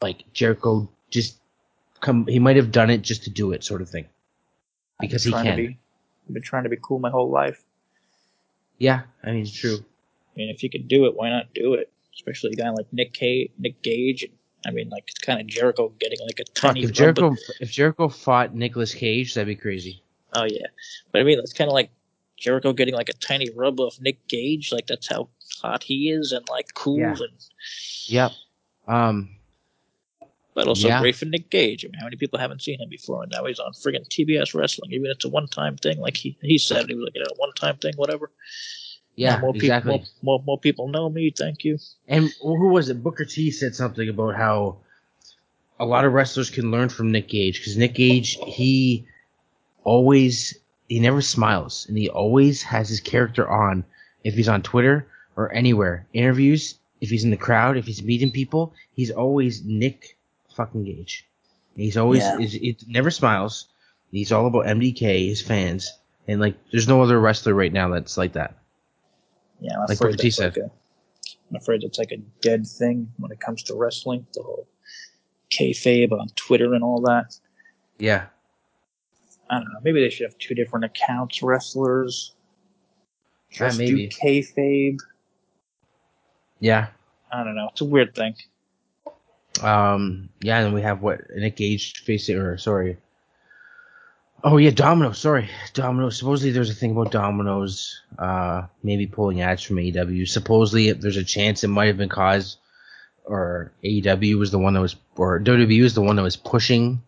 like 0.00 0.24
Jericho 0.32 0.88
just 1.10 1.38
come. 2.00 2.26
He 2.26 2.38
might 2.38 2.56
have 2.56 2.72
done 2.72 2.90
it 2.90 3.02
just 3.02 3.24
to 3.24 3.30
do 3.30 3.52
it, 3.52 3.64
sort 3.64 3.82
of 3.82 3.88
thing, 3.88 4.06
because 5.00 5.24
he 5.24 5.32
can. 5.32 5.56
Be, 5.56 5.78
I've 6.28 6.34
been 6.34 6.42
trying 6.42 6.64
to 6.64 6.68
be 6.70 6.78
cool 6.80 6.98
my 6.98 7.10
whole 7.10 7.30
life. 7.30 7.62
Yeah, 8.78 9.02
I 9.22 9.32
mean, 9.32 9.42
it's 9.42 9.52
true. 9.52 9.76
I 9.76 10.32
mean, 10.36 10.48
if 10.50 10.62
you 10.62 10.70
could 10.70 10.88
do 10.88 11.06
it, 11.06 11.14
why 11.14 11.28
not 11.30 11.52
do 11.54 11.74
it? 11.74 11.90
Especially 12.14 12.52
a 12.52 12.54
guy 12.56 12.70
like 12.70 12.86
Nick 12.92 13.12
Cage, 13.12 13.50
Nick 13.58 13.82
Gage. 13.82 14.26
I 14.66 14.70
mean, 14.70 14.88
like 14.90 15.04
it's 15.08 15.18
kind 15.18 15.40
of 15.40 15.46
Jericho 15.46 15.92
getting 15.98 16.18
like 16.20 16.38
a 16.40 16.44
Fuck, 16.60 16.72
tiny. 16.74 16.80
if 16.80 16.88
rub 16.90 16.94
Jericho 16.94 17.26
of- 17.28 17.38
if 17.60 17.70
Jericho 17.70 18.08
fought 18.08 18.54
Nicolas 18.54 18.94
Cage, 18.94 19.34
that'd 19.34 19.46
be 19.46 19.56
crazy. 19.56 20.02
oh 20.34 20.44
yeah, 20.44 20.66
but 21.12 21.20
I 21.20 21.24
mean, 21.24 21.38
it's 21.38 21.52
kind 21.52 21.68
of 21.68 21.74
like 21.74 21.90
Jericho 22.36 22.72
getting 22.72 22.94
like 22.94 23.08
a 23.10 23.14
tiny 23.14 23.50
rub 23.50 23.80
of 23.80 24.00
Nick 24.00 24.26
Gage. 24.28 24.72
Like 24.72 24.86
that's 24.86 25.08
how 25.08 25.28
hot 25.62 25.82
he 25.82 26.10
is 26.10 26.32
and 26.32 26.46
like 26.48 26.72
cool 26.74 26.98
Yeah. 26.98 27.10
and 27.18 27.32
Yep. 28.06 28.30
Um. 28.88 29.36
But 30.54 30.66
also 30.66 30.88
Yeah. 30.88 31.00
great 31.00 31.16
for 31.16 31.26
Nick 31.26 31.50
Gage. 31.50 31.84
I 31.84 31.88
mean, 31.88 31.98
how 31.98 32.06
many 32.06 32.16
people 32.16 32.38
haven't 32.38 32.62
seen 32.62 32.80
him 32.80 32.88
before, 32.88 33.22
and 33.22 33.32
now 33.32 33.44
he's 33.44 33.58
on 33.58 33.72
friggin' 33.72 34.08
TBS 34.08 34.54
Wrestling. 34.54 34.92
Even 34.92 35.06
if 35.10 35.16
it's 35.16 35.24
a 35.24 35.28
one-time 35.28 35.76
thing, 35.76 35.98
like 35.98 36.16
he 36.16 36.36
he 36.42 36.58
said, 36.58 36.88
he 36.88 36.94
was 36.94 37.04
like, 37.04 37.14
you 37.14 37.20
know, 37.20 37.34
one-time 37.36 37.76
thing, 37.76 37.94
whatever. 37.96 38.30
Yeah. 39.16 39.36
Now 39.36 39.40
more 39.42 39.56
exactly. 39.56 39.92
People, 39.92 40.08
more, 40.22 40.38
more 40.38 40.44
more 40.46 40.58
people 40.58 40.88
know 40.88 41.10
me. 41.10 41.30
Thank 41.36 41.64
you. 41.64 41.78
And 42.08 42.30
who 42.42 42.68
was 42.68 42.88
it? 42.88 43.02
Booker 43.02 43.24
T 43.24 43.50
said 43.50 43.74
something 43.74 44.08
about 44.08 44.34
how 44.36 44.78
a 45.78 45.84
lot 45.86 46.04
of 46.04 46.12
wrestlers 46.12 46.50
can 46.50 46.70
learn 46.70 46.88
from 46.88 47.10
Nick 47.10 47.28
Gage 47.28 47.58
because 47.58 47.76
Nick 47.76 47.94
Gage 47.94 48.38
he 48.46 49.06
always 49.84 50.58
he 50.88 51.00
never 51.00 51.22
smiles 51.22 51.86
and 51.88 51.96
he 51.96 52.08
always 52.08 52.62
has 52.62 52.88
his 52.88 53.00
character 53.00 53.48
on 53.48 53.84
if 54.24 54.34
he's 54.34 54.48
on 54.48 54.62
Twitter 54.62 55.06
or 55.36 55.52
anywhere 55.52 56.06
interviews 56.12 56.74
if 57.00 57.08
he's 57.08 57.24
in 57.24 57.30
the 57.30 57.36
crowd 57.36 57.76
if 57.78 57.86
he's 57.86 58.02
meeting 58.02 58.30
people 58.30 58.74
he's 58.94 59.10
always 59.10 59.64
Nick 59.64 60.18
fucking 60.64 60.84
Gage. 60.84 61.26
He's 61.76 61.96
always 61.96 62.20
Yeah. 62.22 62.38
is 62.38 62.54
it 62.54 62.84
never 62.86 63.10
smiles. 63.10 63.68
He's 64.10 64.32
all 64.32 64.46
about 64.46 64.66
MDK, 64.66 65.28
his 65.28 65.40
fans, 65.40 65.90
and 66.28 66.40
like 66.40 66.56
there's 66.70 66.88
no 66.88 67.02
other 67.02 67.18
wrestler 67.20 67.54
right 67.54 67.72
now 67.72 67.88
that's 67.88 68.18
like 68.18 68.32
that. 68.34 68.56
Yeah, 69.60 69.74
I'm 69.74 69.80
Like 69.82 69.90
afraid 69.92 70.18
that's 70.18 70.38
like 70.38 70.56
a, 70.56 70.70
I'm 71.50 71.56
afraid 71.56 71.82
it's 71.84 71.98
like 71.98 72.12
a 72.12 72.18
dead 72.40 72.66
thing 72.66 73.10
when 73.18 73.30
it 73.32 73.40
comes 73.40 73.62
to 73.64 73.74
wrestling. 73.74 74.26
The 74.34 74.42
whole 74.42 74.66
kayfabe 75.50 76.12
on 76.12 76.28
Twitter 76.36 76.74
and 76.74 76.82
all 76.84 77.00
that. 77.02 77.34
Yeah. 77.98 78.26
I 79.48 79.56
don't 79.58 79.72
know. 79.72 79.80
Maybe 79.82 80.00
they 80.00 80.10
should 80.10 80.26
have 80.26 80.38
two 80.38 80.54
different 80.54 80.84
accounts, 80.84 81.42
wrestlers. 81.42 82.34
Yeah, 83.52 83.66
Just 83.66 83.78
maybe. 83.78 84.06
do 84.06 84.16
kayfabe. 84.16 84.98
Yeah. 86.60 86.88
I 87.32 87.42
don't 87.44 87.56
know. 87.56 87.68
It's 87.72 87.80
a 87.80 87.84
weird 87.84 88.14
thing. 88.14 88.34
Um, 89.62 90.28
yeah, 90.40 90.60
and 90.60 90.74
we 90.74 90.82
have 90.82 91.02
what 91.02 91.20
Nick 91.34 91.56
Gage 91.56 92.02
facing, 92.04 92.36
or 92.36 92.56
sorry. 92.58 92.96
Oh 94.42 94.56
yeah, 94.56 94.70
Domino. 94.70 95.12
Sorry, 95.12 95.48
Domino. 95.74 96.10
Supposedly 96.10 96.50
there's 96.50 96.70
a 96.70 96.74
thing 96.74 96.92
about 96.92 97.12
Domino's, 97.12 98.00
uh, 98.18 98.62
maybe 98.82 99.06
pulling 99.06 99.42
ads 99.42 99.62
from 99.62 99.76
AEW. 99.76 100.26
Supposedly 100.28 100.92
there's 100.92 101.18
a 101.18 101.24
chance 101.24 101.62
it 101.62 101.68
might 101.68 101.88
have 101.88 101.98
been 101.98 102.08
caused, 102.08 102.58
or 103.24 103.72
AEW 103.84 104.38
was 104.38 104.50
the 104.50 104.58
one 104.58 104.74
that 104.74 104.80
was, 104.80 104.96
or 105.16 105.40
WWE 105.40 105.82
was 105.82 105.94
the 105.94 106.00
one 106.00 106.16
that 106.16 106.22
was 106.22 106.36
pushing 106.36 107.02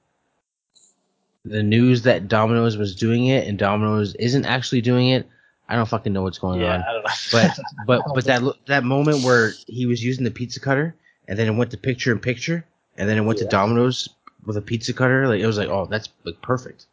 the 1.44 1.62
news 1.62 2.02
that 2.02 2.28
Domino's 2.28 2.76
was 2.76 2.94
doing 2.94 3.26
it, 3.26 3.48
and 3.48 3.58
Domino's 3.58 4.14
isn't 4.16 4.44
actually 4.44 4.82
doing 4.82 5.08
it. 5.08 5.26
I 5.68 5.76
don't 5.76 5.88
fucking 5.88 6.12
know 6.12 6.22
what's 6.22 6.38
going 6.38 6.60
yeah, 6.60 6.74
on. 6.74 6.82
I 6.82 6.92
don't 6.92 7.04
know. 7.04 7.10
But 7.32 7.58
but 7.86 8.14
but 8.14 8.24
that 8.26 8.42
that 8.66 8.84
moment 8.84 9.24
where 9.24 9.52
he 9.66 9.86
was 9.86 10.04
using 10.04 10.24
the 10.24 10.30
pizza 10.30 10.60
cutter 10.60 10.94
and 11.28 11.38
then 11.38 11.46
it 11.48 11.52
went 11.52 11.70
to 11.72 11.76
picture 11.78 12.12
in 12.12 12.18
picture 12.18 12.64
and 12.96 13.08
then 13.08 13.16
it 13.18 13.22
went 13.22 13.38
Yeah. 13.38 13.44
to 13.44 13.50
Domino's 13.50 14.08
with 14.44 14.56
a 14.56 14.62
pizza 14.62 14.92
cutter, 14.92 15.28
like 15.28 15.40
it 15.40 15.46
was 15.46 15.56
like, 15.58 15.68
oh, 15.68 15.86
that's 15.86 16.08
like 16.24 16.40
perfect. 16.42 16.86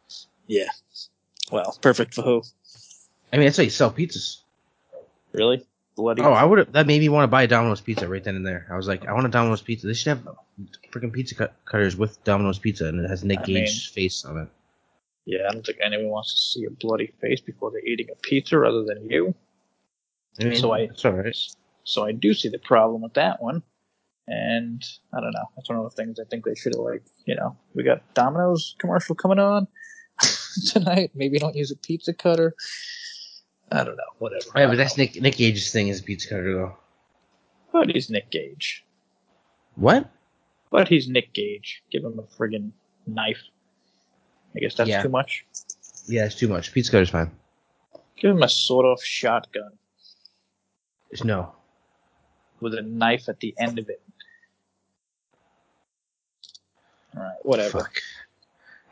yeah. 0.46 0.68
Well, 1.50 1.76
perfect 1.82 2.14
for 2.14 2.22
who? 2.22 2.42
I 3.32 3.36
mean, 3.36 3.46
that's 3.46 3.56
how 3.56 3.62
you 3.64 3.70
sell 3.70 3.90
pizzas. 3.92 4.38
Really? 5.32 5.66
Bloody. 5.96 6.22
Oh, 6.22 6.32
I 6.32 6.44
would 6.44 6.58
have. 6.58 6.72
That 6.72 6.86
made 6.86 7.00
me 7.00 7.08
want 7.08 7.24
to 7.24 7.28
buy 7.28 7.42
a 7.42 7.46
Domino's 7.48 7.80
pizza 7.80 8.06
right 8.08 8.22
then 8.22 8.36
and 8.36 8.46
there. 8.46 8.66
I 8.70 8.76
was 8.76 8.86
like, 8.86 9.06
I 9.06 9.12
want 9.12 9.26
a 9.26 9.30
Domino's 9.30 9.60
pizza. 9.62 9.86
They 9.86 9.94
should 9.94 10.16
have 10.16 10.28
freaking 10.92 11.12
pizza 11.12 11.34
cut- 11.34 11.54
cutters 11.64 11.96
with 11.96 12.22
Domino's 12.24 12.58
pizza, 12.60 12.86
and 12.86 13.04
it 13.04 13.08
has 13.08 13.24
Nick 13.24 13.40
I 13.40 13.44
Gage's 13.44 13.86
face 13.86 14.24
on 14.24 14.38
it. 14.38 14.48
yeah, 15.26 15.46
I 15.48 15.52
don't 15.52 15.66
think 15.66 15.78
anyone 15.84 16.08
wants 16.08 16.32
to 16.34 16.40
see 16.60 16.64
a 16.66 16.70
bloody 16.70 17.12
face 17.20 17.40
before 17.40 17.70
they're 17.72 17.84
eating 17.84 18.06
a 18.10 18.14
pizza 18.16 18.60
other 18.62 18.84
than 18.84 19.10
you. 19.10 19.34
I 20.40 20.44
mean, 20.44 20.56
So 20.58 20.70
I- 20.72 20.80
it's 20.82 21.04
all 21.04 21.12
right. 21.12 21.36
So 21.84 22.04
I 22.04 22.12
do 22.12 22.32
see 22.34 22.48
the 22.48 22.58
problem 22.58 23.02
with 23.02 23.14
that 23.14 23.42
one. 23.42 23.62
And 24.32 24.80
I 25.12 25.20
don't 25.20 25.32
know. 25.32 25.46
That's 25.56 25.68
one 25.68 25.78
of 25.78 25.84
the 25.84 25.90
things 25.90 26.20
I 26.20 26.24
think 26.30 26.44
they 26.44 26.54
should 26.54 26.72
have 26.76 26.84
like, 26.84 27.02
you 27.26 27.34
know, 27.34 27.56
we 27.74 27.82
got 27.82 28.02
Domino's 28.14 28.76
commercial 28.78 29.16
coming 29.16 29.40
on 29.40 29.66
tonight. 30.68 31.10
Maybe 31.16 31.40
don't 31.40 31.56
use 31.56 31.72
a 31.72 31.76
pizza 31.76 32.14
cutter. 32.14 32.54
I 33.72 33.78
don't 33.82 33.96
know. 33.96 34.02
Whatever. 34.20 34.44
Yeah, 34.54 34.68
but 34.68 34.76
that's 34.76 34.96
Nick 34.96 35.20
Nick 35.20 35.34
Gage's 35.36 35.72
thing 35.72 35.88
is 35.88 35.98
a 35.98 36.04
pizza 36.04 36.28
cutter 36.28 36.54
though. 36.54 36.76
But 37.72 37.90
he's 37.90 38.08
Nick 38.08 38.30
Gage. 38.30 38.84
What? 39.74 40.08
But 40.70 40.86
he's 40.86 41.08
Nick 41.08 41.32
Gage. 41.32 41.82
Give 41.90 42.04
him 42.04 42.20
a 42.20 42.22
friggin' 42.22 42.70
knife. 43.08 43.42
I 44.54 44.60
guess 44.60 44.74
that's 44.76 44.90
Yeah. 44.90 45.02
too 45.02 45.08
much. 45.08 45.44
Yeah, 46.06 46.26
it's 46.26 46.36
too 46.36 46.46
much. 46.48 46.72
Pizza 46.72 46.92
cutter's 46.92 47.10
fine. 47.10 47.32
Give 48.16 48.30
him 48.30 48.42
a 48.44 48.48
sort 48.48 48.86
of 48.86 49.02
shotgun. 49.02 49.72
No. 51.24 51.56
with 52.60 52.74
a 52.74 52.82
knife 52.82 53.28
at 53.28 53.40
the 53.40 53.54
end 53.58 53.78
of 53.78 53.88
it. 53.88 54.02
All 57.16 57.22
right, 57.22 57.36
whatever. 57.42 57.80
Fuck. 57.80 58.00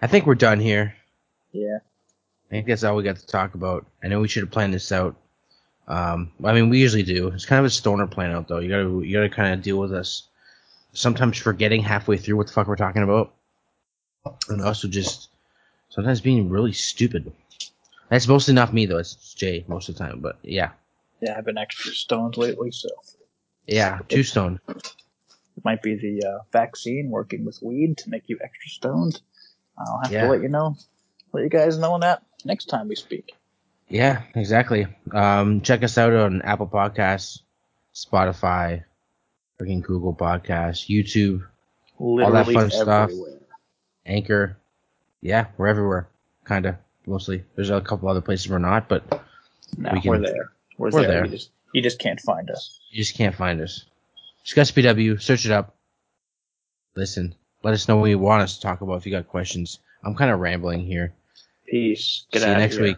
I 0.03 0.07
think 0.07 0.27
we're 0.27 0.35
done 0.35 0.61
here. 0.61 0.95
Yeah. 1.53 1.79
I 2.47 2.51
think 2.51 2.67
that's 2.67 2.85
all 2.85 2.97
we 2.97 3.03
got 3.03 3.17
to 3.17 3.27
talk 3.27 3.55
about. 3.55 3.87
I 4.03 4.09
know 4.09 4.21
we 4.21 4.29
should 4.29 4.43
have 4.43 4.51
planned 4.51 4.73
this 4.75 4.91
out. 4.93 5.17
Um, 5.87 6.33
I 6.45 6.53
mean, 6.53 6.69
we 6.69 6.79
usually 6.79 7.03
do. 7.03 7.29
It's 7.29 7.47
kind 7.47 7.61
of 7.61 7.65
a 7.65 7.71
stoner 7.71 8.07
plan 8.07 8.31
out 8.31 8.49
though. 8.49 8.59
You 8.59 8.69
gotta, 8.69 9.07
you 9.07 9.13
gotta 9.17 9.29
kind 9.29 9.55
of 9.55 9.63
deal 9.63 9.79
with 9.79 9.93
us. 9.93 10.25
Sometimes 10.93 11.39
forgetting 11.39 11.83
halfway 11.83 12.17
through 12.17 12.37
what 12.37 12.47
the 12.47 12.53
fuck 12.53 12.67
we're 12.67 12.77
talking 12.77 13.03
about, 13.03 13.35
and 14.49 14.63
also 14.63 14.89
just 14.89 15.29
sometimes 15.91 16.21
being 16.21 16.49
really 16.49 16.73
stupid. 16.73 17.31
That's 18.09 18.27
mostly 18.27 18.55
not 18.55 18.75
me 18.75 18.87
though. 18.87 18.99
It's 18.99 19.35
Jay 19.35 19.65
most 19.69 19.89
of 19.89 19.97
the 19.97 20.05
time. 20.05 20.21
But 20.21 20.39
yeah, 20.43 20.71
Yeah, 21.21 21.37
I've 21.37 21.45
been 21.45 21.59
extra 21.59 21.93
stoned 21.93 22.37
lately, 22.37 22.71
so 22.71 22.89
yeah, 23.67 24.01
two 24.09 24.23
stone. 24.23 24.61
It 25.59 25.65
might 25.65 25.83
be 25.83 25.97
the 25.97 26.27
uh, 26.27 26.39
vaccine 26.53 27.11
working 27.11 27.45
with 27.45 27.59
weed 27.63 27.99
to 27.99 28.11
make 28.11 28.23
you 28.29 28.39
extra 28.43 28.71
stoned. 28.71 29.21
I'll 29.77 30.01
have 30.05 30.13
Yeah. 30.13 30.23
to 30.23 30.31
let 30.31 30.43
you 30.43 30.49
know, 30.49 30.77
let 31.33 31.43
you 31.43 31.51
guys 31.51 31.77
know 31.79 31.93
on 31.93 32.01
that 32.01 32.23
next 32.45 32.67
time 32.67 32.89
we 32.89 32.95
speak. 32.95 33.35
Yeah, 33.89 34.23
exactly. 34.35 34.87
Um, 35.13 35.61
check 35.63 35.83
us 35.83 35.99
out 35.99 36.13
on 36.13 36.43
Apple 36.43 36.69
Podcasts, 36.69 37.41
Spotify, 37.95 38.85
freaking 39.61 39.83
Google 39.83 40.15
Podcasts, 40.15 40.89
YouTube, 40.89 41.45
Literally 41.99 42.25
all 42.25 42.33
that 42.33 42.47
fun 42.53 42.71
stuff. 42.71 43.11
Anchor. 44.07 44.57
Yeah, 45.21 45.47
we're 45.57 45.67
everywhere. 45.67 46.09
Kinda, 46.47 46.79
mostly. 47.07 47.45
There's 47.57 47.71
a 47.71 47.81
couple 47.81 48.09
other 48.09 48.21
places 48.21 48.49
we're 48.49 48.59
not, 48.59 48.89
but 48.89 49.05
No, 49.77 49.91
We 49.93 50.01
can- 50.01 50.11
we're 50.11 50.19
there. 50.21 50.53
We're, 50.79 50.91
we're 50.91 51.01
there. 51.03 51.11
there. 51.11 51.25
You 51.27 51.31
just 51.33 51.51
you 51.75 51.83
just 51.83 51.99
can't 51.99 52.21
find 52.21 52.51
us. 52.51 52.79
you 52.91 52.99
just 53.03 53.17
can't 53.17 53.35
find 53.35 53.61
us. 53.61 53.85
Discuss 54.49 54.73
PW, 54.73 55.21
search 55.21 55.45
it 55.45 55.53
up. 55.53 55.77
Listen, 56.97 57.35
let 57.63 57.75
us 57.75 57.87
know 57.87 57.99
what 57.99 58.09
you 58.09 58.19
want 58.19 58.41
us 58.41 58.55
to 58.55 58.63
talk 58.63 58.81
about 58.81 58.95
if 58.95 59.05
you 59.05 59.13
got 59.13 59.29
questions. 59.29 59.79
I'm 60.03 60.15
kind 60.15 60.31
of 60.31 60.41
rambling 60.41 60.87
here. 60.87 61.13
Peace. 61.69 62.25
Get 62.33 62.41
See 62.41 62.49
out 62.49 62.53
you 62.53 62.57
next 62.57 62.77
here. 62.77 62.85
week. 62.85 62.97